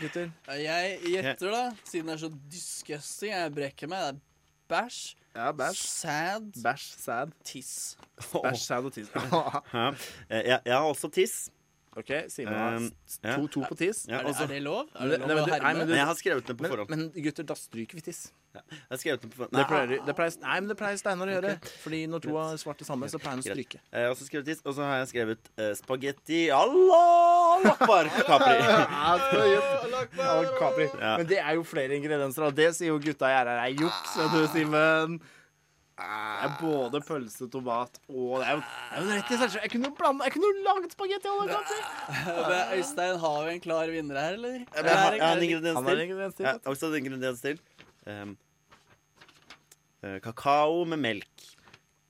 [0.00, 0.30] Gutter?
[0.48, 3.32] Ja, Jeg gjetter, da, siden det er så disgusting.
[3.32, 4.00] Jeg brekker meg.
[4.00, 5.00] Det er bæsj.
[5.36, 5.80] Ja, bæsj.
[5.86, 6.48] Sad.
[6.64, 7.32] Bæsj, sad.
[7.44, 7.96] Tiss.
[8.32, 9.10] Bæsj, sad og tiss.
[9.14, 9.90] Ja.
[10.30, 11.50] Eh, Jeg, jeg har også tiss.
[11.96, 12.88] OK, Simen har Um,
[13.22, 14.06] to, to på tiss.
[14.08, 14.88] Ja, Er det, er det lov?
[14.98, 16.86] Er det- lov nei, men å du- nei, men du- jeg har skrevet det på
[16.88, 18.32] Men, men gutter, da stryker vi tiss.
[18.54, 21.54] Det pleier, Nei, det pleier, nei, men det pleier Steinar å gjøre.
[21.82, 23.80] Fordi når to har svart det samme, så pleier han å stryke.
[23.90, 28.58] Eh, og så har jeg skrevet eh, spagetti Allah akbar Capri.
[28.64, 29.14] Ja,
[30.18, 30.86] Ja, Capri.
[31.00, 31.16] Ja.
[31.18, 34.14] Men det er jo flere ingredienser, og det sier jo gutta i RR er juks,
[34.20, 35.18] vet du, Simen.
[35.94, 39.52] Det er både pølse, tomat og Det er jo, det er jo rett i seg.
[39.62, 41.60] Jeg kunne jo blanda Jeg kunne jo laget spagetti à la.
[42.78, 44.56] Øystein, har vi en klar vinner her, eller?
[44.64, 46.48] Jeg, jeg, har- jeg har en ingrediens til.
[46.50, 47.60] har også en ingrediens til.
[48.10, 48.34] Um,
[50.24, 51.44] kakao med melk.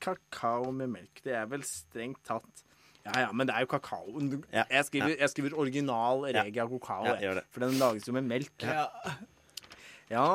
[0.05, 1.21] Kakao med melk.
[1.25, 2.65] Det er vel strengt tatt
[3.05, 4.15] Ja ja, men det er jo kakao.
[4.53, 4.65] Ja.
[4.71, 6.43] Jeg skriver, jeg skriver original Ja.
[6.43, 7.23] Regia kakao, Ja, jeg.
[7.29, 8.53] gjør for den lages jo med melk.
[8.65, 8.87] Ja.
[10.11, 10.27] Ja,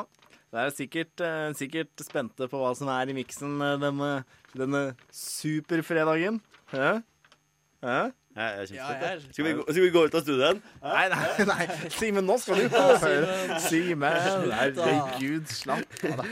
[0.51, 4.11] det er sikkert, eh, sikkert spente på hva som er i miksen eh, denne,
[4.57, 4.83] denne
[5.13, 6.39] superfredagen.
[6.73, 7.01] Hæ?
[7.85, 8.11] Hæ?
[8.39, 8.69] Jeg.
[8.77, 10.59] Ja, jeg Skal, vi gå, skal vi gå ut av studioen?
[10.83, 11.65] Nei, nei, nei.
[11.91, 13.57] Simen, nå skal du få høre.
[13.65, 14.15] Simen,
[14.55, 16.21] herregud, slapp av.
[16.21, 16.25] da.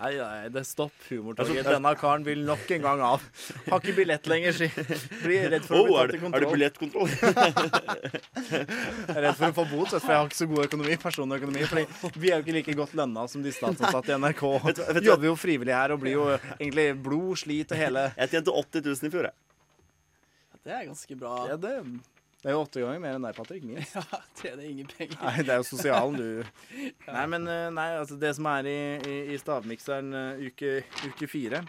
[0.00, 1.68] Nei, nei, det stopp humortoget.
[1.70, 3.24] Denne karen vil nok en gang av.
[3.68, 4.68] Har ikke billett lenger, si.
[5.22, 6.34] Blir redd for å bli tatt det, kontroll.
[6.34, 7.08] er det billettkontroll?
[8.46, 11.38] Jeg er redd for å få bot, for jeg har ikke så god økonomi, personlig
[11.40, 11.64] økonomi.
[11.70, 14.42] Fordi vi er jo ikke like godt lønna som de statsansatte i NRK.
[15.06, 16.26] Jobber jo frivillig her og blir jo
[16.58, 19.36] egentlig blod, slit og hele Jeg tjente 80 000 i fjor, jeg.
[20.66, 21.32] Det er ganske bra.
[21.46, 21.72] ja, det,
[22.42, 23.62] det er jo åtte ganger mer enn deg, Patrick.
[23.66, 23.94] Minst.
[24.12, 25.16] Ja, tjener ingen penger.
[25.22, 26.44] Nei, det er jo sosialen, du.
[27.16, 30.72] Nei, men eh, nei, altså det som er i, i, i stavmikseren eh, uke,
[31.06, 31.62] uke fire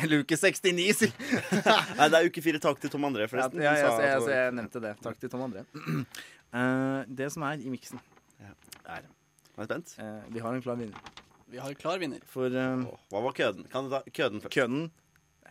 [0.00, 1.10] Eller uke 69, si!
[1.98, 2.62] Nei, det er uke fire.
[2.62, 3.60] Takk til Tom André, Ja, forresten.
[3.60, 4.94] ja, ja, jeg, sa jeg, jeg, jeg nevnte det.
[5.04, 5.66] Takk til Tom André.
[5.76, 8.00] Uh, det som er i miksen,
[8.40, 8.54] Ja.
[8.96, 9.92] er Er du spent?
[10.00, 11.12] Uh, Vi har en klar vinner.
[11.52, 12.22] Vi har en klar vinner.
[12.32, 13.66] For uh, Åh, Hva var køden?
[13.68, 14.54] Kan du ta køden først?
[14.56, 14.86] Køden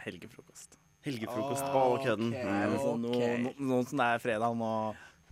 [0.01, 0.80] helgefrokost.
[1.06, 1.64] Helgefrokost.
[1.74, 2.34] på oh, kødden.
[2.36, 3.47] køden?
[3.47, 3.70] Mm.
[3.72, 4.74] Noen som det er fredag nå.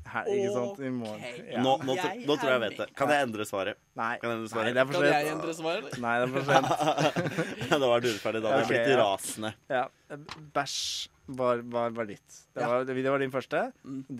[0.09, 0.79] Her, ikke sant?
[0.81, 1.25] I morgen.
[1.51, 1.61] Ja.
[1.61, 2.87] Nå, nå, nå tror jeg jeg vet det.
[2.97, 3.77] Kan jeg endre svaret?
[3.99, 4.13] Nei.
[4.21, 5.13] Kan jeg endre Nei, det er for Kan sent.
[5.13, 5.97] jeg endre svaret.
[6.05, 7.73] Nei, det er for sent.
[7.83, 8.41] da var du urettferdig.
[8.41, 8.99] Da hadde jeg blitt ja.
[9.03, 9.51] rasende.
[9.69, 9.83] Ja.
[10.55, 10.79] Bæsj
[11.39, 12.39] var, var, var ditt.
[12.57, 13.63] Det var, det var din første.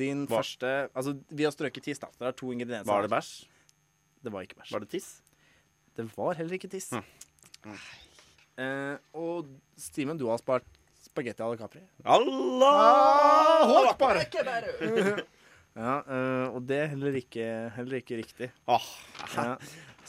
[0.04, 0.43] Din Hva?
[0.43, 2.12] første Altså, vi har strøket tiss, da.
[2.20, 2.91] Det er to ingredienser.
[2.91, 3.32] Var det bæsj?
[4.28, 4.76] Det var ikke bæsj.
[4.76, 5.10] Var det tiss?
[5.97, 6.91] Det var heller ikke tiss.
[8.60, 10.78] Eh, og Simen, du har spart
[11.10, 11.82] spagetti à la Capri.
[12.05, 13.89] Allah!
[13.89, 14.22] Akbar!
[15.76, 17.45] ja, eh, og det er heller ikke,
[17.76, 18.51] heller ikke riktig.
[18.70, 19.55] Ja.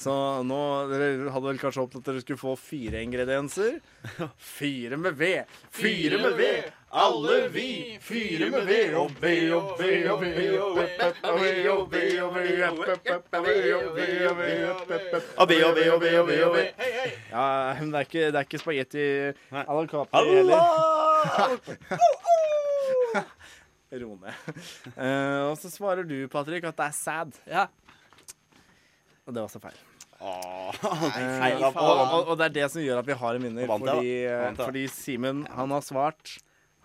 [0.01, 0.13] Så
[0.49, 3.81] nå Dere hadde vel kanskje håpet at dere skulle få fire ingredienser.
[4.57, 5.59] Fire med ved.
[5.75, 6.71] Fire med ved.
[6.91, 7.99] Alle vi.
[8.03, 8.95] fyrer med ved.
[8.99, 12.33] Og ved og ved og ved og ved og ved og
[15.49, 16.69] ved og ved og ved og ved.
[17.31, 19.05] Ja, men det er ikke, det er ikke spagetti
[19.53, 20.61] à la carte heller.
[23.93, 24.35] Ro ned.
[24.97, 27.33] Eh, og så svarer du, Patrick, at det er sad.
[27.51, 27.65] Ja.
[29.27, 29.79] Og det var så feil.
[30.21, 33.67] Nei, Eh, og, og, og det er det som gjør at vi har en vinner.
[33.71, 36.37] Fordi, eh, fordi Simen, han har svart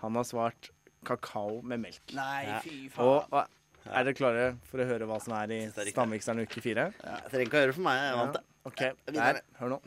[0.05, 0.71] Han har svart
[1.05, 2.01] kakao med melk.
[2.13, 3.05] Nei, fy faen.
[3.05, 5.59] Og, og er dere klare for å høre hva som er i
[5.91, 6.87] Stammikseren uke fire?
[7.01, 8.01] Jeg trenger ikke å høre det for meg.
[8.01, 8.43] Jeg vant det.
[8.69, 8.81] OK.
[9.11, 9.79] Det er, hør nå.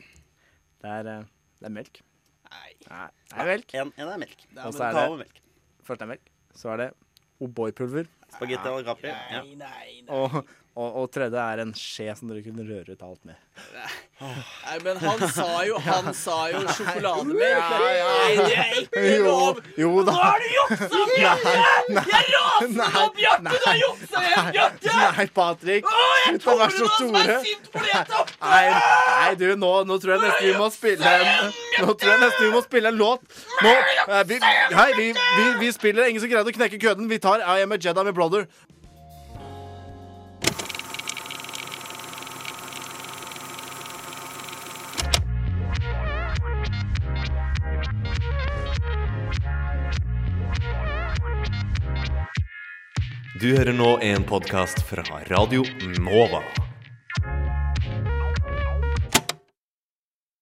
[0.79, 1.27] Det er, eh,
[1.59, 2.01] det er melk.
[2.49, 2.69] Nei.
[2.79, 3.75] Det er melk.
[3.81, 4.47] En, en er melk.
[4.55, 5.41] Og så er kakao med det melk.
[5.89, 6.31] Først er melk.
[6.59, 6.89] Så er det
[7.39, 8.07] O'boy-pulver.
[8.35, 10.15] Spagetti à la nei, Ja.
[10.15, 10.41] Og,
[10.79, 13.35] og, og tredje er en skje som dere kunne røre ut alt med.
[14.19, 17.73] Nei, men han sa jo Han sa jo sjokolademelk.
[17.73, 19.59] Nei, det er ikke lov!
[19.79, 20.13] jo da.
[20.13, 21.55] Nå har du juksa, Bjarte!
[21.97, 23.51] Jeg raser nå, Bjarte!
[23.51, 24.95] Du har juksa igjen, Bjarte!
[25.01, 25.91] Nei, Patrick.
[25.91, 27.25] Å, jeg tror du nå store.
[27.25, 28.39] er sint fordi jeg tapte!
[28.47, 32.23] Nei, nei, du, nå, nå tror jeg nesten vi må spille en Nå tror jeg
[32.23, 33.39] nesten vi må spille en låt.
[33.67, 33.75] Nå,
[34.07, 34.39] eh, vi,
[34.79, 37.11] hei, vi, vi, vi spiller Ingen som greide å knekke køden.
[37.11, 38.47] Vi tar I Am a Jedi med Brother.
[53.41, 55.63] Du hører nå en podkast fra Radio
[56.03, 56.68] Nova.